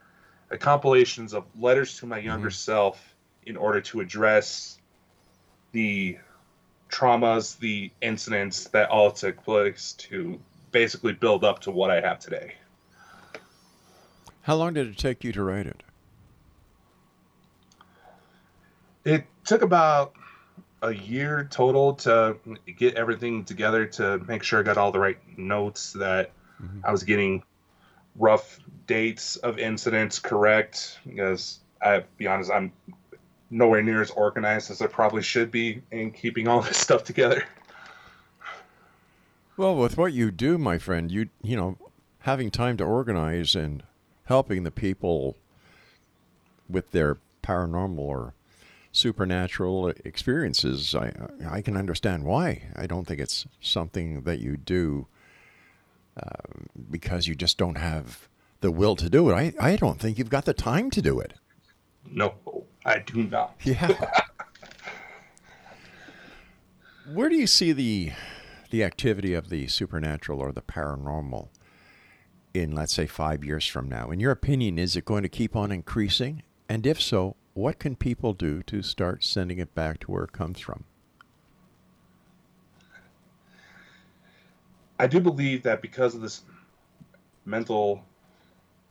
a 0.50 0.58
compilations 0.58 1.34
of 1.34 1.44
letters 1.58 1.98
to 1.98 2.06
my 2.06 2.18
younger 2.18 2.48
mm-hmm. 2.48 2.54
self 2.54 3.14
in 3.44 3.56
order 3.56 3.80
to 3.80 4.00
address 4.00 4.78
the 5.72 6.18
traumas, 6.88 7.58
the 7.58 7.90
incidents 8.00 8.68
that 8.68 8.88
all 8.90 9.10
took 9.10 9.42
place 9.44 9.92
to 9.92 10.38
basically 10.70 11.12
build 11.12 11.44
up 11.44 11.60
to 11.60 11.70
what 11.70 11.90
I 11.90 12.00
have 12.00 12.18
today. 12.18 12.54
How 14.42 14.56
long 14.56 14.74
did 14.74 14.86
it 14.88 14.98
take 14.98 15.24
you 15.24 15.32
to 15.32 15.42
write 15.42 15.66
it? 15.66 15.82
It 19.04 19.26
took 19.44 19.62
about 19.62 20.14
a 20.84 20.94
year 20.94 21.48
total 21.50 21.94
to 21.94 22.36
get 22.76 22.94
everything 22.94 23.44
together 23.44 23.86
to 23.86 24.18
make 24.28 24.42
sure 24.42 24.60
I 24.60 24.62
got 24.62 24.76
all 24.76 24.92
the 24.92 24.98
right 24.98 25.18
notes 25.38 25.94
that 25.94 26.30
mm-hmm. 26.62 26.80
I 26.84 26.92
was 26.92 27.04
getting 27.04 27.42
rough 28.16 28.60
dates 28.86 29.36
of 29.36 29.58
incidents 29.58 30.18
correct 30.18 30.98
because 31.06 31.60
I 31.82 32.04
be 32.18 32.26
honest 32.26 32.50
I'm 32.50 32.72
nowhere 33.50 33.82
near 33.82 34.02
as 34.02 34.10
organized 34.10 34.70
as 34.70 34.82
I 34.82 34.86
probably 34.86 35.22
should 35.22 35.50
be 35.50 35.82
in 35.90 36.10
keeping 36.10 36.48
all 36.48 36.60
this 36.62 36.76
stuff 36.76 37.02
together. 37.02 37.44
Well, 39.56 39.76
with 39.76 39.96
what 39.96 40.12
you 40.12 40.30
do, 40.30 40.58
my 40.58 40.78
friend, 40.78 41.10
you 41.10 41.30
you 41.42 41.56
know, 41.56 41.78
having 42.20 42.50
time 42.50 42.76
to 42.76 42.84
organize 42.84 43.54
and 43.54 43.82
helping 44.24 44.64
the 44.64 44.70
people 44.70 45.36
with 46.68 46.90
their 46.90 47.16
paranormal 47.42 47.98
or 47.98 48.34
supernatural 48.94 49.88
experiences, 50.04 50.94
I 50.94 51.12
I 51.50 51.60
can 51.60 51.76
understand 51.76 52.24
why. 52.24 52.62
I 52.76 52.86
don't 52.86 53.06
think 53.06 53.20
it's 53.20 53.44
something 53.60 54.22
that 54.22 54.38
you 54.38 54.56
do 54.56 55.08
uh, 56.16 56.62
because 56.90 57.26
you 57.26 57.34
just 57.34 57.58
don't 57.58 57.76
have 57.76 58.28
the 58.60 58.70
will 58.70 58.96
to 58.96 59.10
do 59.10 59.28
it. 59.28 59.34
I 59.34 59.52
I 59.60 59.76
don't 59.76 59.98
think 60.00 60.16
you've 60.16 60.30
got 60.30 60.44
the 60.46 60.54
time 60.54 60.90
to 60.92 61.02
do 61.02 61.18
it. 61.20 61.34
No, 62.10 62.34
I 62.86 63.00
do 63.00 63.24
not. 63.24 63.56
Yeah. 63.64 64.10
Where 67.12 67.28
do 67.28 67.36
you 67.36 67.46
see 67.46 67.72
the 67.72 68.12
the 68.70 68.82
activity 68.84 69.34
of 69.34 69.50
the 69.50 69.66
supernatural 69.66 70.40
or 70.40 70.52
the 70.52 70.62
paranormal 70.62 71.48
in 72.54 72.72
let's 72.72 72.94
say 72.94 73.06
5 73.06 73.44
years 73.44 73.66
from 73.66 73.88
now? 73.88 74.10
In 74.10 74.20
your 74.20 74.30
opinion, 74.30 74.78
is 74.78 74.96
it 74.96 75.04
going 75.04 75.22
to 75.22 75.28
keep 75.28 75.54
on 75.54 75.70
increasing? 75.70 76.42
And 76.68 76.86
if 76.86 77.02
so, 77.02 77.36
what 77.54 77.78
can 77.78 77.96
people 77.96 78.32
do 78.32 78.62
to 78.64 78.82
start 78.82 79.24
sending 79.24 79.58
it 79.58 79.74
back 79.74 80.00
to 80.00 80.10
where 80.10 80.24
it 80.24 80.32
comes 80.32 80.60
from? 80.60 80.84
I 84.98 85.06
do 85.06 85.20
believe 85.20 85.62
that 85.62 85.82
because 85.82 86.14
of 86.14 86.20
this 86.20 86.42
mental 87.44 88.04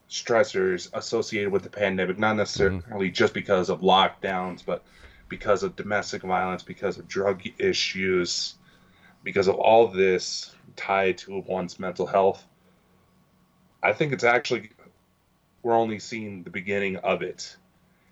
stressors 0.09 0.89
associated 0.93 1.51
with 1.51 1.63
the 1.63 1.69
pandemic, 1.69 2.19
not 2.19 2.35
necessarily 2.35 2.79
mm-hmm. 2.79 3.13
just 3.13 3.33
because 3.33 3.69
of 3.69 3.81
lockdowns, 3.81 4.63
but 4.65 4.83
because 5.29 5.63
of 5.63 5.75
domestic 5.75 6.21
violence, 6.21 6.63
because 6.63 6.97
of 6.97 7.07
drug 7.07 7.41
issues, 7.57 8.55
because 9.23 9.47
of 9.47 9.55
all 9.55 9.87
this 9.87 10.53
tied 10.75 11.17
to 11.17 11.39
one's 11.47 11.79
mental 11.79 12.05
health. 12.05 12.45
I 13.81 13.93
think 13.93 14.13
it's 14.13 14.23
actually, 14.23 14.69
we're 15.63 15.73
only 15.73 15.99
seeing 15.99 16.43
the 16.43 16.49
beginning 16.49 16.97
of 16.97 17.21
it. 17.21 17.55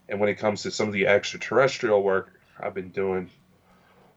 And 0.09 0.19
when 0.19 0.29
it 0.29 0.35
comes 0.35 0.63
to 0.63 0.71
some 0.71 0.87
of 0.87 0.93
the 0.93 1.07
extraterrestrial 1.07 2.03
work 2.03 2.39
I've 2.59 2.73
been 2.73 2.89
doing, 2.89 3.29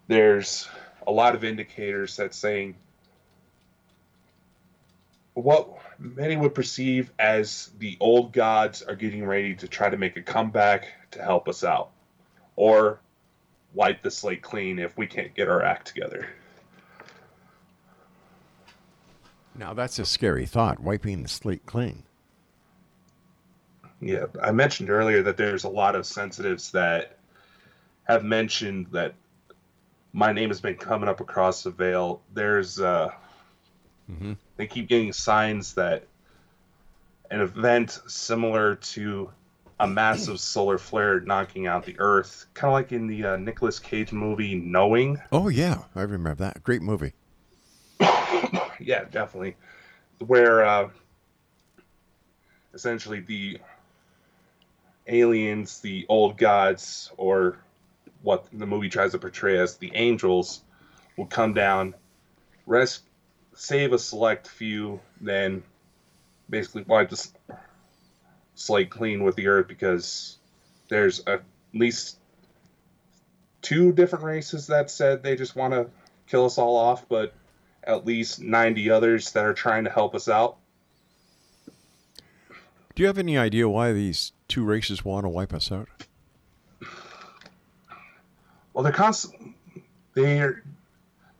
there's 0.09 0.69
a 1.07 1.13
lot 1.13 1.35
of 1.35 1.45
indicators 1.45 2.17
that's 2.17 2.37
saying 2.37 2.75
what 5.35 5.69
many 5.99 6.37
would 6.37 6.55
perceive 6.55 7.11
as 7.19 7.71
the 7.79 7.97
old 8.01 8.33
gods 8.33 8.83
are 8.83 8.95
getting 8.95 9.25
ready 9.25 9.55
to 9.57 9.69
try 9.69 9.91
to 9.91 9.97
make 9.97 10.17
a 10.17 10.23
comeback 10.23 10.87
to 11.11 11.23
help 11.23 11.49
us 11.49 11.65
out 11.65 11.91
or 12.57 13.01
wipe 13.75 14.03
the 14.03 14.11
slate 14.11 14.43
clean 14.43 14.79
if 14.79 14.97
we 14.97 15.07
can't 15.07 15.35
get 15.35 15.49
our 15.49 15.63
act 15.63 15.87
together. 15.87 16.29
Now, 19.57 19.75
that's 19.75 19.99
a 19.99 20.05
scary 20.05 20.47
thought, 20.47 20.81
wiping 20.81 21.23
the 21.23 21.29
slate 21.29 21.67
clean. 21.67 22.05
Yeah, 24.01 24.27
I 24.43 24.53
mentioned 24.53 24.91
earlier 24.91 25.23
that 25.23 25.37
there's 25.37 25.65
a 25.65 25.69
lot 25.69 25.95
of 25.95 26.05
sensitives 26.07 26.71
that 26.73 27.17
have 28.05 28.25
mentioned 28.25 28.89
that 28.93 29.15
my 30.13 30.33
name 30.33 30.51
has 30.51 30.61
been 30.61 30.77
coming 30.77 31.09
up 31.09 31.21
across 31.21 31.63
the 31.63 31.71
veil. 31.71 32.21
There's 32.33 32.81
uh 32.81 33.13
they 34.57 34.67
keep 34.67 34.89
getting 34.89 35.13
signs 35.13 35.75
that 35.75 36.07
an 37.31 37.41
event 37.41 38.01
similar 38.07 38.77
to 38.77 39.31
a 39.81 39.87
massive 39.87 40.39
solar 40.41 40.79
flare 40.79 41.21
knocking 41.21 41.67
out 41.67 41.85
the 41.85 41.97
earth, 41.99 42.47
kind 42.55 42.69
of 42.69 42.75
like 42.75 42.93
in 42.93 43.07
the 43.07 43.25
uh, 43.25 43.37
Nicolas 43.37 43.79
Cage 43.79 44.13
movie 44.13 44.55
Knowing. 44.55 45.21
Oh 45.33 45.49
yeah, 45.49 45.85
I 45.95 46.03
remember 46.03 46.35
that. 46.37 46.63
Great 46.63 46.83
movie. 46.83 47.15
yeah, 48.01 49.05
definitely. 49.11 49.57
Where 50.25 50.65
uh, 50.65 50.91
essentially 52.73 53.21
the 53.21 53.59
aliens, 55.07 55.81
the 55.81 56.07
old 56.09 56.37
gods, 56.37 57.11
or 57.17 57.59
what 58.23 58.47
the 58.53 58.67
movie 58.67 58.89
tries 58.89 59.13
to 59.13 59.19
portray 59.19 59.59
as 59.59 59.77
the 59.77 59.93
angels, 59.95 60.63
will 61.17 61.27
come 61.27 61.55
down, 61.55 61.95
res- 62.67 63.01
save 63.55 63.93
a 63.93 63.99
select 63.99 64.49
few, 64.49 65.01
then 65.21 65.63
basically 66.49 66.83
wipe 66.83 67.11
the 67.11 67.31
slate 68.55 68.91
clean 68.91 69.25
with 69.25 69.37
the 69.37 69.47
earth 69.47 69.69
because 69.69 70.39
there's 70.89 71.25
at 71.27 71.43
least 71.73 72.19
two 73.63 73.93
different 73.93 74.25
races 74.25 74.67
that 74.69 74.91
said 74.91 75.23
they 75.23 75.37
just 75.37 75.57
want 75.57 75.73
to 75.73 75.89
kill 76.27 76.45
us 76.45 76.59
all 76.59 76.77
off, 76.77 77.09
but 77.09 77.35
at 77.83 78.07
least 78.07 78.41
90 78.41 78.91
others 78.91 79.33
that 79.33 79.45
are 79.45 79.55
trying 79.55 79.85
to 79.85 79.91
help 79.91 80.15
us 80.15 80.29
out. 80.29 80.57
Do 82.95 83.03
you 83.03 83.07
have 83.07 83.19
any 83.19 83.37
idea 83.37 83.69
why 83.69 83.93
these 83.93 84.33
two 84.55 84.63
races 84.63 85.05
want 85.05 85.25
to 85.25 85.29
wipe 85.29 85.53
us 85.53 85.73
out? 85.73 85.89
Well, 88.73 88.85
they're 88.85 88.93
constant. 88.93 89.57
They're 90.15 90.63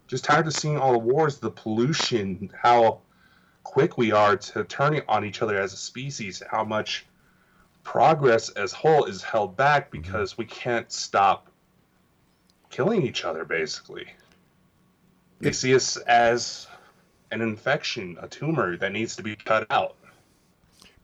just 0.09 0.25
tired 0.25 0.49
of 0.49 0.53
seeing 0.53 0.79
all 0.79 0.91
the 0.91 0.99
wars, 0.99 1.39
the 1.39 1.51
pollution, 1.51 2.51
how 2.61 3.03
quick 3.63 3.97
we 3.97 4.11
are 4.11 4.37
to 4.37 4.65
turning 4.65 5.03
on 5.07 5.25
each 5.25 5.43
other 5.43 5.61
as 5.61 5.73
a 5.73 5.77
species, 5.77 6.43
how 6.51 6.65
much 6.65 7.07
progress 7.85 8.49
as 8.49 8.73
a 8.73 8.77
whole 8.77 9.05
is 9.05 9.23
held 9.23 9.57
back 9.57 9.93
mm-hmm. 9.93 10.03
because 10.03 10.37
we 10.37 10.45
can't 10.45 10.91
stop 10.91 11.53
killing 12.71 13.03
each 13.03 13.25
other. 13.25 13.45
Basically, 13.45 14.09
they 15.39 15.53
see 15.53 15.73
us 15.73 15.99
as 15.99 16.67
an 17.31 17.43
infection, 17.43 18.19
a 18.21 18.27
tumor 18.27 18.77
that 18.77 18.91
needs 18.91 19.15
to 19.17 19.23
be 19.23 19.37
cut 19.37 19.69
out. 19.71 19.95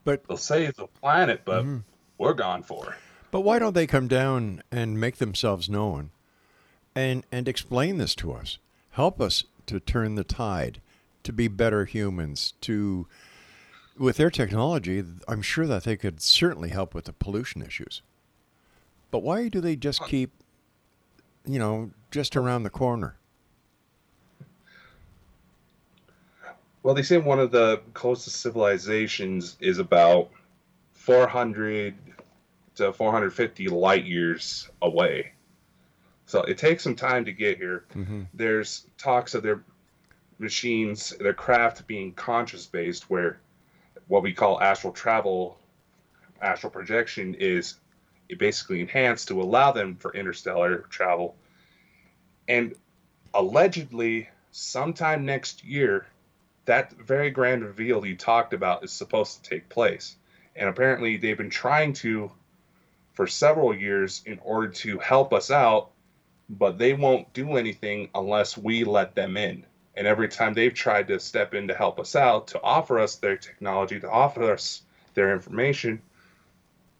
But 0.02 0.26
They'll 0.26 0.36
save 0.36 0.74
the 0.74 0.88
planet, 0.88 1.42
but 1.44 1.62
mm-hmm. 1.62 1.78
We're 2.20 2.34
gone 2.34 2.62
for. 2.62 2.96
But 3.30 3.40
why 3.40 3.58
don't 3.58 3.74
they 3.74 3.86
come 3.86 4.06
down 4.06 4.62
and 4.70 5.00
make 5.00 5.16
themselves 5.16 5.68
known 5.68 6.10
and 6.94 7.24
and 7.32 7.48
explain 7.48 7.96
this 7.96 8.14
to 8.16 8.32
us? 8.32 8.58
Help 8.90 9.20
us 9.20 9.44
to 9.66 9.80
turn 9.80 10.16
the 10.16 10.24
tide, 10.24 10.80
to 11.22 11.32
be 11.32 11.48
better 11.48 11.86
humans, 11.86 12.54
to 12.60 13.06
with 13.98 14.18
their 14.18 14.30
technology, 14.30 15.02
I'm 15.28 15.42
sure 15.42 15.66
that 15.66 15.84
they 15.84 15.96
could 15.96 16.20
certainly 16.20 16.70
help 16.70 16.94
with 16.94 17.06
the 17.06 17.12
pollution 17.12 17.62
issues. 17.62 18.02
But 19.10 19.22
why 19.22 19.48
do 19.48 19.60
they 19.60 19.76
just 19.76 20.04
keep 20.06 20.32
you 21.46 21.58
know, 21.58 21.90
just 22.10 22.36
around 22.36 22.64
the 22.64 22.70
corner? 22.70 23.16
Well, 26.82 26.94
they 26.94 27.02
say 27.02 27.18
one 27.18 27.38
of 27.38 27.50
the 27.50 27.80
closest 27.94 28.40
civilizations 28.40 29.56
is 29.60 29.78
about 29.78 30.30
400 30.92 31.94
to 32.80 32.92
450 32.92 33.68
light 33.68 34.04
years 34.04 34.68
away. 34.82 35.32
So 36.26 36.42
it 36.42 36.58
takes 36.58 36.82
some 36.82 36.96
time 36.96 37.24
to 37.24 37.32
get 37.32 37.58
here. 37.58 37.84
Mm-hmm. 37.94 38.22
There's 38.34 38.86
talks 38.98 39.34
of 39.34 39.42
their 39.42 39.62
machines, 40.38 41.10
their 41.18 41.34
craft 41.34 41.86
being 41.86 42.12
conscious 42.12 42.66
based, 42.66 43.10
where 43.10 43.40
what 44.08 44.22
we 44.22 44.32
call 44.32 44.60
astral 44.60 44.92
travel, 44.92 45.58
astral 46.40 46.70
projection 46.70 47.34
is 47.34 47.76
basically 48.38 48.80
enhanced 48.80 49.28
to 49.28 49.40
allow 49.40 49.72
them 49.72 49.96
for 49.96 50.14
interstellar 50.14 50.78
travel. 50.88 51.36
And 52.48 52.74
allegedly, 53.34 54.28
sometime 54.50 55.24
next 55.24 55.64
year, 55.64 56.06
that 56.64 56.92
very 56.92 57.30
grand 57.30 57.64
reveal 57.64 58.06
you 58.06 58.16
talked 58.16 58.52
about 58.52 58.84
is 58.84 58.92
supposed 58.92 59.42
to 59.42 59.50
take 59.50 59.68
place. 59.68 60.16
And 60.54 60.68
apparently, 60.68 61.16
they've 61.16 61.36
been 61.36 61.50
trying 61.50 61.92
to 61.94 62.30
for 63.20 63.26
several 63.26 63.76
years 63.76 64.22
in 64.24 64.38
order 64.42 64.68
to 64.68 64.98
help 64.98 65.34
us 65.34 65.50
out, 65.50 65.90
but 66.48 66.78
they 66.78 66.94
won't 66.94 67.30
do 67.34 67.58
anything 67.58 68.08
unless 68.14 68.56
we 68.56 68.82
let 68.82 69.14
them 69.14 69.36
in. 69.36 69.62
And 69.94 70.06
every 70.06 70.26
time 70.26 70.54
they've 70.54 70.72
tried 70.72 71.08
to 71.08 71.20
step 71.20 71.52
in 71.52 71.68
to 71.68 71.74
help 71.74 72.00
us 72.00 72.16
out, 72.16 72.46
to 72.46 72.62
offer 72.62 72.98
us 72.98 73.16
their 73.16 73.36
technology, 73.36 74.00
to 74.00 74.10
offer 74.10 74.50
us 74.50 74.84
their 75.12 75.34
information, 75.34 76.00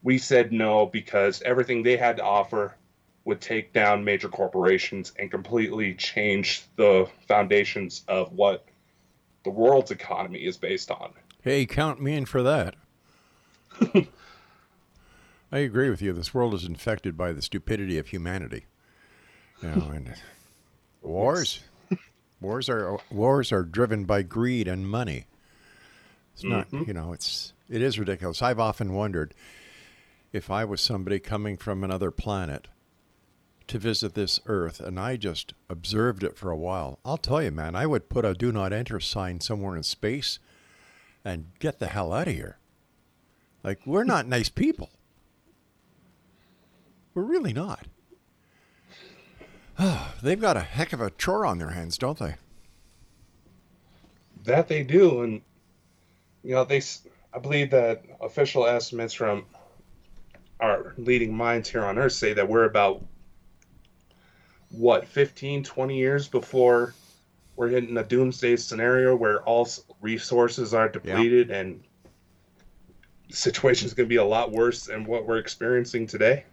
we 0.03 0.19
said 0.19 0.53
no 0.53 0.85
because 0.85 1.41
everything 1.41 1.83
they 1.83 1.97
had 1.97 2.19
to 2.19 2.23
offer 2.23 2.77
would 3.25 3.41
take 3.41 3.73
down 3.73 4.05
major 4.05 4.29
corporations 4.29 5.15
and 5.19 5.31
completely 5.31 5.95
change 5.95 6.65
the 6.77 7.09
foundations 7.29 8.05
of 8.09 8.31
what 8.35 8.67
the 9.45 9.51
world's 9.51 9.91
economy 9.91 10.41
is 10.41 10.59
based 10.59 10.91
on. 10.91 11.15
Hey, 11.41 11.65
count 11.65 11.99
me 11.99 12.15
in 12.15 12.27
for 12.27 12.43
that. 12.43 12.75
I 15.53 15.59
agree 15.59 15.91
with 15.91 16.01
you. 16.01 16.13
This 16.13 16.33
world 16.33 16.55
is 16.55 16.65
infected 16.65 17.17
by 17.17 17.33
the 17.33 17.43
stupidity 17.43 17.99
of 17.99 18.09
humanity. 18.09 18.67
You 19.63 19.71
know, 19.71 19.91
and 19.93 20.15
wars, 21.03 21.61
wars 22.41 22.69
are 22.69 22.99
wars 23.11 23.53
are 23.53 23.65
driven 23.65 24.05
by 24.05 24.23
greed 24.23 24.69
and 24.69 24.89
money. 24.89 25.27
It's 26.35 26.45
not, 26.45 26.71
mm-hmm. 26.71 26.85
you 26.87 26.95
know, 26.95 27.13
it's 27.13 27.53
it 27.69 27.83
is 27.83 27.99
ridiculous. 27.99 28.43
I've 28.43 28.61
often 28.61 28.95
wondered 28.95 29.35
if 30.33 30.51
I 30.51 30.65
was 30.65 30.81
somebody 30.81 31.19
coming 31.19 31.57
from 31.57 31.83
another 31.83 32.11
planet 32.11 32.69
to 33.67 33.79
visit 33.79 34.15
this 34.15 34.41
Earth 34.47 34.81
and 34.81 34.99
I 34.99 35.17
just 35.17 35.53
observed 35.69 36.23
it 36.23 36.37
for 36.37 36.51
a 36.51 36.57
while. 36.57 37.01
I'll 37.05 37.19
tell 37.19 37.43
you, 37.43 37.51
man, 37.51 37.75
I 37.75 37.87
would 37.87 38.09
put 38.09 38.25
a 38.25 38.35
"Do 38.35 38.53
Not 38.53 38.73
Enter" 38.73 39.01
sign 39.01 39.41
somewhere 39.41 39.77
in 39.77 39.83
space 39.83 40.39
and 41.25 41.47
get 41.59 41.81
the 41.81 41.89
hell 41.89 42.13
out 42.13 42.29
of 42.29 42.35
here. 42.35 42.59
Like 43.65 43.81
we're 43.85 44.05
not 44.05 44.29
nice 44.29 44.49
people. 44.49 44.91
We're 47.21 47.27
really 47.27 47.53
not. 47.53 47.87
Ah, 49.79 50.15
they've 50.23 50.41
got 50.41 50.57
a 50.57 50.61
heck 50.61 50.95
of 50.95 51.03
a 51.03 51.11
chore 51.11 51.45
on 51.45 51.59
their 51.59 51.69
hands, 51.69 51.99
don't 51.99 52.19
they? 52.19 52.37
That 54.45 54.69
they 54.69 54.83
do, 54.83 55.21
and 55.21 55.43
you 56.43 56.55
know 56.55 56.65
they. 56.65 56.81
I 57.35 57.39
believe 57.39 57.73
that 57.73 58.05
official 58.23 58.67
estimates 58.67 59.13
from 59.13 59.45
our 60.61 60.95
leading 60.97 61.35
minds 61.35 61.69
here 61.69 61.85
on 61.85 61.99
Earth 61.99 62.15
say 62.15 62.33
that 62.33 62.49
we're 62.49 62.65
about 62.65 63.05
what 64.71 65.07
15, 65.07 65.63
20 65.63 65.99
years 65.99 66.27
before 66.27 66.95
we're 67.55 67.69
hitting 67.69 67.99
a 67.99 68.03
doomsday 68.03 68.57
scenario 68.57 69.15
where 69.15 69.43
all 69.43 69.69
resources 70.01 70.73
are 70.73 70.89
depleted 70.89 71.51
and 71.51 71.85
the 73.29 73.37
situation 73.37 73.87
is 73.87 73.93
going 73.93 74.07
to 74.07 74.09
be 74.09 74.17
a 74.17 74.25
lot 74.25 74.53
worse 74.53 74.87
than 74.87 75.05
what 75.05 75.27
we're 75.27 75.37
experiencing 75.37 76.07
today. 76.07 76.47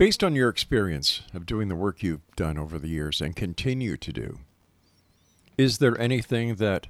Based 0.00 0.24
on 0.24 0.34
your 0.34 0.48
experience 0.48 1.24
of 1.34 1.44
doing 1.44 1.68
the 1.68 1.76
work 1.76 2.02
you've 2.02 2.24
done 2.34 2.56
over 2.56 2.78
the 2.78 2.88
years 2.88 3.20
and 3.20 3.36
continue 3.36 3.98
to 3.98 4.10
do, 4.10 4.38
is 5.58 5.76
there 5.76 6.00
anything 6.00 6.54
that 6.54 6.86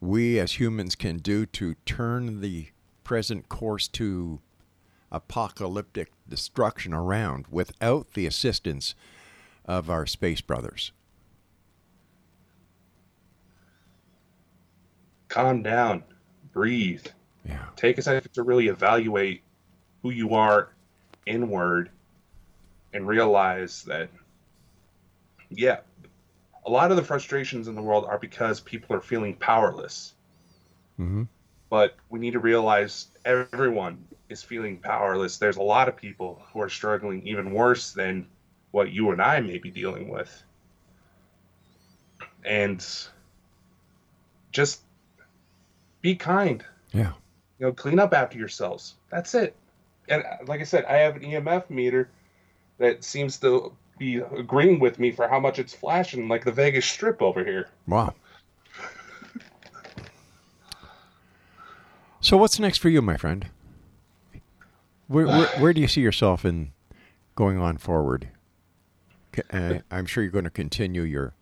we 0.00 0.38
as 0.38 0.58
humans 0.58 0.94
can 0.94 1.18
do 1.18 1.44
to 1.44 1.74
turn 1.84 2.40
the 2.40 2.68
present 3.04 3.50
course 3.50 3.86
to 3.88 4.40
apocalyptic 5.12 6.12
destruction 6.26 6.94
around 6.94 7.44
without 7.50 8.14
the 8.14 8.24
assistance 8.24 8.94
of 9.66 9.90
our 9.90 10.06
space 10.06 10.40
brothers? 10.40 10.92
calm 15.28 15.62
down, 15.62 16.02
breathe, 16.54 17.06
Yeah. 17.44 17.66
take 17.76 17.98
a 17.98 18.02
second 18.02 18.32
to 18.32 18.42
really 18.42 18.68
evaluate 18.68 19.42
who 20.00 20.08
you 20.08 20.32
are 20.32 20.70
inward 21.26 21.90
and 22.94 23.06
realize 23.06 23.82
that, 23.82 24.08
yeah, 25.50 25.80
a 26.64 26.70
lot 26.70 26.90
of 26.90 26.96
the 26.96 27.02
frustrations 27.02 27.68
in 27.68 27.74
the 27.74 27.82
world 27.82 28.06
are 28.06 28.18
because 28.18 28.60
people 28.60 28.96
are 28.96 29.00
feeling 29.00 29.34
powerless. 29.34 30.14
Mm-hmm. 30.98 31.24
But 31.68 31.96
we 32.08 32.20
need 32.20 32.32
to 32.32 32.38
realize 32.38 33.08
everyone 33.24 34.06
is 34.28 34.42
feeling 34.42 34.78
powerless. 34.78 35.36
There's 35.36 35.56
a 35.56 35.62
lot 35.62 35.88
of 35.88 35.96
people 35.96 36.40
who 36.52 36.62
are 36.62 36.68
struggling 36.68 37.26
even 37.26 37.52
worse 37.52 37.92
than 37.92 38.26
what 38.70 38.92
you 38.92 39.10
and 39.10 39.20
I 39.20 39.40
may 39.40 39.58
be 39.58 39.70
dealing 39.70 40.08
with. 40.08 40.42
And 42.44 42.84
just 44.52 44.82
be 46.00 46.14
kind 46.14 46.64
Yeah. 46.92 47.12
you 47.58 47.66
know, 47.66 47.72
clean 47.72 47.98
up 47.98 48.14
after 48.14 48.38
yourselves. 48.38 48.94
That's 49.10 49.34
it. 49.34 49.56
And 50.08 50.22
uh, 50.22 50.44
like 50.46 50.60
I 50.60 50.64
said, 50.64 50.84
I 50.84 50.98
have 50.98 51.16
an 51.16 51.22
EMF 51.22 51.70
meter 51.70 52.08
that 52.78 53.04
seems 53.04 53.38
to 53.38 53.72
be 53.98 54.16
agreeing 54.16 54.80
with 54.80 54.98
me 54.98 55.12
for 55.12 55.28
how 55.28 55.38
much 55.38 55.58
it's 55.58 55.74
flashing, 55.74 56.28
like 56.28 56.44
the 56.44 56.52
Vegas 56.52 56.86
Strip 56.86 57.22
over 57.22 57.44
here. 57.44 57.68
Wow. 57.86 58.14
So 62.20 62.36
what's 62.36 62.58
next 62.58 62.78
for 62.78 62.88
you, 62.88 63.02
my 63.02 63.16
friend? 63.16 63.46
Where, 65.08 65.26
where, 65.26 65.46
where 65.60 65.72
do 65.74 65.80
you 65.80 65.88
see 65.88 66.00
yourself 66.00 66.44
in 66.44 66.72
going 67.34 67.58
on 67.58 67.76
forward? 67.76 68.28
Uh, 69.52 69.80
I'm 69.90 70.06
sure 70.06 70.22
you're 70.22 70.32
going 70.32 70.44
to 70.44 70.50
continue 70.50 71.02
your 71.02 71.34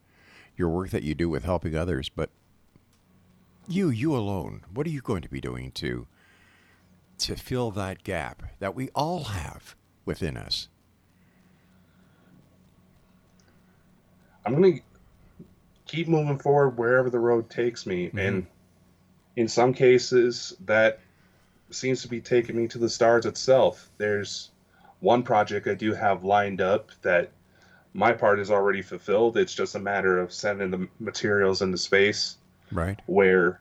your 0.57 0.69
work 0.69 0.91
that 0.91 1.03
you 1.03 1.15
do 1.15 1.29
with 1.29 1.45
helping 1.45 1.77
others, 1.77 2.09
but 2.09 2.31
you, 3.69 3.89
you 3.89 4.15
alone, 4.15 4.63
what 4.73 4.87
are 4.87 4.91
you 4.91 5.01
going 5.01 5.23
to 5.23 5.29
be 5.29 5.41
doing 5.41 5.71
to 5.73 6.07
to 7.19 7.37
fill 7.37 7.71
that 7.71 8.03
gap 8.03 8.43
that 8.59 8.75
we 8.75 8.89
all 8.95 9.25
have 9.25 9.77
within 10.05 10.37
us? 10.37 10.69
I'm 14.45 14.55
gonna 14.55 14.79
keep 15.87 16.09
moving 16.09 16.39
forward 16.39 16.77
wherever 16.79 17.11
the 17.11 17.19
road 17.19 17.51
takes 17.51 17.87
me, 17.87 18.07
Mm-hmm. 18.09 18.19
and 18.19 18.47
in 19.37 19.49
some 19.49 19.73
cases 19.73 20.55
that 20.67 21.01
seems 21.71 22.03
to 22.03 22.09
be 22.09 22.21
taking 22.21 22.57
me 22.57 22.69
to 22.69 22.79
the 22.79 22.89
stars 22.89 23.25
itself. 23.25 23.89
There's 23.99 24.51
one 25.01 25.23
project 25.23 25.67
I 25.67 25.75
do 25.75 25.95
have 25.95 26.23
lined 26.23 26.61
up 26.61 26.91
that 27.03 27.31
my 27.95 28.13
part 28.13 28.39
is 28.41 28.51
already 28.51 28.83
fulfilled. 28.83 29.37
It's 29.37 29.55
just 29.55 29.75
a 29.75 29.79
matter 29.79 30.19
of 30.19 30.33
sending 30.33 30.71
the 30.71 30.89
materials 30.99 31.63
into 31.63 31.79
space. 31.79 32.37
Right. 32.71 32.99
where 33.07 33.61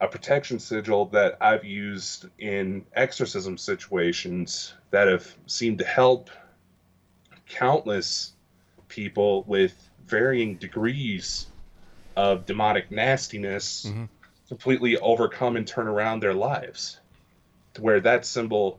a 0.00 0.08
protection 0.08 0.58
sigil 0.58 1.06
that 1.06 1.38
I've 1.40 1.64
used 1.64 2.26
in 2.38 2.84
exorcism 2.94 3.56
situations 3.56 4.74
that 4.90 5.08
have 5.08 5.34
seemed 5.46 5.78
to 5.78 5.84
help 5.86 6.28
countless 7.48 8.32
people 8.88 9.44
with 9.44 9.88
varying 10.06 10.56
degrees 10.56 11.46
of 12.16 12.46
demonic 12.46 12.90
nastiness 12.90 13.90
completely 14.48 14.96
overcome 14.98 15.56
and 15.56 15.66
turn 15.66 15.88
around 15.88 16.20
their 16.20 16.34
lives. 16.34 17.00
To 17.74 17.82
where 17.82 18.00
that 18.00 18.24
symbol 18.24 18.78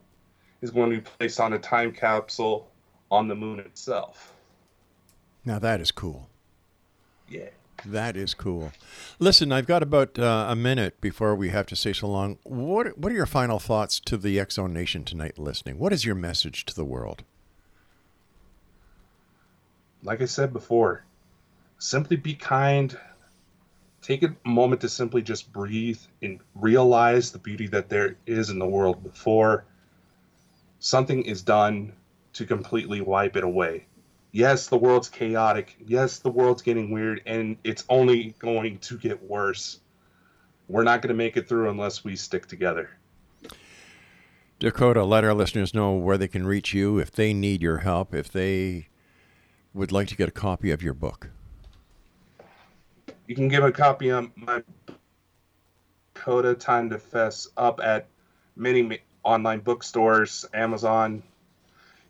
is 0.62 0.72
going 0.72 0.92
to 0.92 0.98
be 0.98 1.02
placed 1.02 1.40
on 1.40 1.54
a 1.54 1.60
time 1.60 1.92
capsule 1.92 2.70
on 3.12 3.28
the 3.28 3.36
moon 3.36 3.60
itself. 3.60 4.34
Now 5.44 5.60
that 5.60 5.82
is 5.82 5.92
cool. 5.92 6.30
Yeah. 7.28 7.50
That 7.86 8.16
is 8.16 8.34
cool. 8.34 8.72
Listen, 9.20 9.52
I've 9.52 9.68
got 9.68 9.84
about 9.84 10.18
uh, 10.18 10.48
a 10.50 10.56
minute 10.56 11.02
before 11.02 11.36
we 11.36 11.50
have 11.50 11.66
to 11.68 11.76
say 11.76 11.92
so 11.92 12.08
long. 12.08 12.38
What 12.44 12.98
What 12.98 13.12
are 13.12 13.16
your 13.16 13.26
final 13.26 13.60
thoughts 13.60 14.00
to 14.02 14.18
the 14.18 14.44
Zone 14.50 14.74
Nation 14.74 15.04
tonight 15.04 15.38
listening? 15.38 15.78
What 15.78 15.92
is 15.92 16.06
your 16.06 16.16
message 16.16 16.66
to 16.66 16.76
the 16.76 16.86
world? 16.86 17.24
like 20.06 20.22
I 20.22 20.26
said 20.26 20.54
before, 20.54 21.04
simply 21.78 22.18
be 22.18 22.34
kind. 22.34 22.98
Take 24.02 24.24
a 24.24 24.36
moment 24.44 24.82
to 24.82 24.90
simply 24.90 25.22
just 25.22 25.52
breathe 25.52 26.00
and 26.22 26.40
realize 26.54 27.32
the 27.32 27.40
beauty 27.40 27.68
that 27.68 27.90
there 27.90 28.18
is 28.26 28.50
in 28.50 28.60
the 28.60 28.68
world 28.68 29.04
before 29.04 29.66
something 30.80 31.24
is 31.24 31.42
done 31.42 31.94
to 32.34 32.46
completely 32.46 33.02
wipe 33.02 33.36
it 33.36 33.44
away. 33.44 33.86
Yes, 34.32 34.68
the 34.68 34.78
world's 34.78 35.10
chaotic. 35.10 35.76
Yes, 35.86 36.20
the 36.20 36.30
world's 36.30 36.62
getting 36.62 36.92
weird, 36.92 37.22
and 37.26 37.58
it's 37.64 37.86
only 37.90 38.36
going 38.40 38.80
to 38.80 38.98
get 38.98 39.24
worse. 39.24 39.80
We're 40.68 40.84
not 40.84 41.02
going 41.02 41.10
to 41.10 41.16
make 41.16 41.38
it 41.38 41.48
through 41.48 41.70
unless 41.70 42.04
we 42.04 42.16
stick 42.16 42.46
together. 42.46 42.90
Dakota, 44.60 45.04
let 45.04 45.24
our 45.24 45.34
listeners 45.34 45.74
know 45.74 45.94
where 45.94 46.18
they 46.18 46.28
can 46.28 46.46
reach 46.46 46.74
you 46.74 47.00
if 47.00 47.12
they 47.12 47.34
need 47.34 47.62
your 47.62 47.80
help, 47.80 48.14
if 48.14 48.32
they 48.32 48.90
would 49.74 49.92
like 49.92 50.08
to 50.10 50.16
get 50.16 50.30
a 50.30 50.32
copy 50.32 50.72
of 50.72 50.84
your 50.84 50.94
book. 50.94 51.30
You 53.28 53.36
can 53.36 53.48
give 53.48 53.64
a 53.64 53.72
copy 53.72 54.10
of 54.10 54.30
my 54.36 54.64
Kota 56.14 56.54
Time 56.54 56.90
to 56.92 57.00
Fess 57.00 57.48
up 57.58 57.80
at 57.84 58.08
many 58.56 59.00
online 59.24 59.60
bookstores, 59.60 60.46
Amazon. 60.54 61.24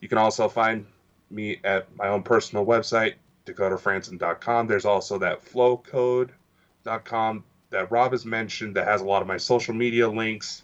You 0.01 0.07
can 0.07 0.17
also 0.17 0.49
find 0.49 0.85
me 1.29 1.59
at 1.63 1.95
my 1.95 2.09
own 2.09 2.23
personal 2.23 2.65
website, 2.65 3.15
dakotafrandsen.com. 3.45 4.67
There's 4.67 4.85
also 4.85 5.19
that 5.19 5.45
flowcode.com 5.45 7.43
that 7.69 7.91
Rob 7.91 8.11
has 8.11 8.25
mentioned 8.25 8.75
that 8.75 8.87
has 8.87 9.01
a 9.01 9.05
lot 9.05 9.21
of 9.21 9.27
my 9.27 9.37
social 9.37 9.73
media 9.73 10.07
links. 10.07 10.63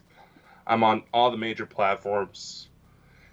I'm 0.67 0.83
on 0.83 1.03
all 1.13 1.31
the 1.31 1.37
major 1.37 1.65
platforms. 1.65 2.69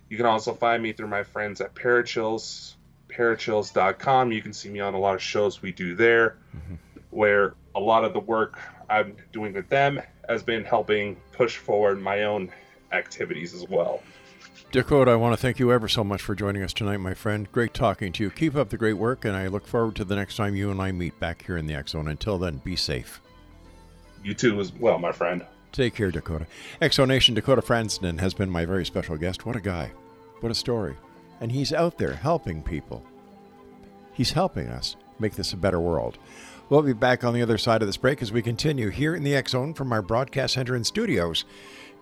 You 0.09 0.17
can 0.17 0.27
also 0.27 0.55
find 0.55 0.83
me 0.83 0.93
through 0.93 1.09
my 1.09 1.23
friends 1.23 1.61
at 1.61 1.75
Parachills, 1.75 2.75
parachills.com. 3.09 4.33
You 4.33 4.43
can 4.43 4.53
see 4.53 4.71
me 4.71 4.81
on 4.81 4.95
a 4.95 4.99
lot 4.99 5.15
of 5.15 5.23
shows 5.23 5.61
we 5.61 5.73
do 5.73 5.95
there, 5.95 6.37
mm-hmm. 6.57 6.75
Where 7.11 7.55
a 7.75 7.81
lot 7.81 8.05
of 8.05 8.13
the 8.13 8.21
work 8.21 8.59
I'm 8.91 9.17
doing 9.33 9.55
with 9.55 9.69
them 9.69 10.01
has 10.29 10.43
been 10.43 10.65
helping 10.65 11.17
push 11.33 11.57
forward 11.57 12.01
my 12.01 12.25
own 12.25 12.51
activities 12.93 13.55
as 13.55 13.69
well. 13.69 14.03
Dakota, 14.71 15.13
I 15.13 15.17
want 15.17 15.33
to 15.33 15.41
thank 15.41 15.59
you 15.59 15.73
ever 15.73 15.89
so 15.89 16.05
much 16.05 16.21
for 16.21 16.35
joining 16.35 16.63
us 16.63 16.75
tonight, 16.75 16.99
my 16.99 17.15
friend. 17.15 17.51
Great 17.53 17.73
talking 17.73 18.13
to 18.13 18.25
you. 18.25 18.31
Keep 18.31 18.55
up 18.55 18.69
the 18.69 18.77
great 18.77 18.95
work, 18.95 19.25
and 19.25 19.35
I 19.35 19.47
look 19.47 19.67
forward 19.67 19.97
to 19.97 20.05
the 20.05 20.17
next 20.17 20.37
time 20.37 20.55
you 20.55 20.71
and 20.71 20.83
I 20.83 20.93
meet 20.93 21.19
back 21.19 21.45
here 21.47 21.57
in 21.57 21.67
the 21.67 21.83
Zone. 21.87 22.09
Until 22.09 22.37
then, 22.37 22.59
be 22.59 22.77
safe. 22.77 23.23
You 24.23 24.35
too, 24.35 24.61
as 24.61 24.73
well, 24.75 24.99
my 24.99 25.13
friend. 25.13 25.47
Take 25.73 25.95
care, 25.95 26.11
Dakota. 26.11 26.47
Exonation 26.83 27.35
Dakota 27.35 27.63
Frandsen 27.63 28.21
has 28.21 28.35
been 28.35 28.51
my 28.51 28.67
very 28.67 28.85
special 28.85 29.17
guest. 29.17 29.47
What 29.47 29.57
a 29.57 29.61
guy. 29.61 29.91
What 30.41 30.53
a 30.53 30.55
story. 30.55 30.97
And 31.41 31.53
he's 31.53 31.73
out 31.73 31.97
there 31.97 32.15
helping 32.15 32.63
people. 32.63 33.03
He's 34.13 34.33
helping 34.33 34.69
us 34.69 34.97
make 35.19 35.35
this 35.35 35.53
a 35.53 35.57
better 35.57 35.81
world. 35.81 36.19
We'll 36.71 36.83
be 36.83 36.93
back 36.93 37.25
on 37.25 37.33
the 37.33 37.41
other 37.41 37.57
side 37.57 37.81
of 37.81 37.89
this 37.89 37.97
break 37.97 38.21
as 38.21 38.31
we 38.31 38.43
continue 38.43 38.91
here 38.91 39.15
in 39.15 39.23
the 39.23 39.35
X 39.35 39.53
Zone 39.53 39.73
from 39.73 39.91
our 39.91 40.03
broadcast 40.03 40.55
center 40.55 40.75
and 40.75 40.87
studios 40.87 41.47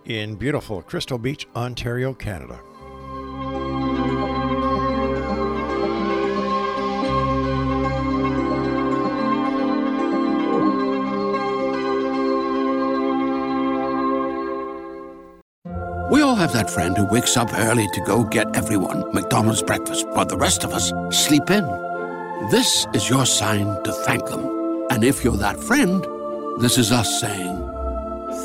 in 0.03 0.35
beautiful 0.35 0.81
Crystal 0.81 1.17
Beach, 1.17 1.47
Ontario, 1.55 2.13
Canada. 2.13 2.59
We 16.11 16.21
all 16.21 16.35
have 16.35 16.51
that 16.53 16.69
friend 16.69 16.97
who 16.97 17.05
wakes 17.05 17.37
up 17.37 17.53
early 17.53 17.87
to 17.93 18.01
go 18.01 18.23
get 18.23 18.53
everyone 18.55 19.13
McDonald's 19.13 19.63
breakfast, 19.63 20.07
while 20.09 20.25
the 20.25 20.37
rest 20.37 20.65
of 20.65 20.73
us 20.73 20.91
sleep 21.11 21.49
in. 21.49 21.65
This 22.49 22.85
is 22.93 23.09
your 23.09 23.25
sign 23.25 23.81
to 23.83 23.91
thank 23.91 24.25
them. 24.27 24.56
And 24.89 25.03
if 25.03 25.23
you're 25.23 25.37
that 25.37 25.59
friend, 25.59 26.05
this 26.59 26.77
is 26.77 26.91
us 26.91 27.19
saying 27.19 27.67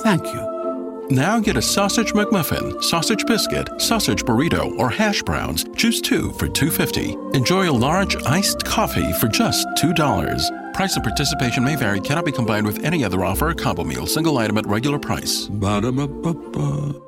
thank 0.03 0.25
you. 0.35 1.07
Now 1.11 1.39
get 1.41 1.57
a 1.57 1.63
sausage 1.63 2.13
McMuffin, 2.13 2.83
sausage 2.83 3.25
biscuit, 3.27 3.69
sausage 3.81 4.25
burrito, 4.25 4.77
or 4.79 4.89
hash 4.89 5.23
browns. 5.23 5.65
Choose 5.77 6.01
two 6.01 6.33
for 6.33 6.49
$2.50. 6.49 7.35
Enjoy 7.35 7.71
a 7.71 7.73
large 7.73 8.17
iced 8.25 8.65
coffee 8.65 9.13
for 9.15 9.29
just 9.29 9.67
$2. 9.79 10.75
Price 10.75 10.95
and 10.95 11.05
participation 11.05 11.65
may 11.65 11.77
vary, 11.77 12.01
cannot 12.01 12.25
be 12.25 12.33
combined 12.33 12.67
with 12.67 12.85
any 12.85 13.05
other 13.05 13.25
offer 13.25 13.51
or 13.51 13.55
combo 13.55 13.85
meal, 13.85 14.07
single 14.07 14.39
item 14.39 14.57
at 14.57 14.67
regular 14.67 14.99
price. 14.99 15.47
Ba-da-ba-ba-ba. 15.49 17.03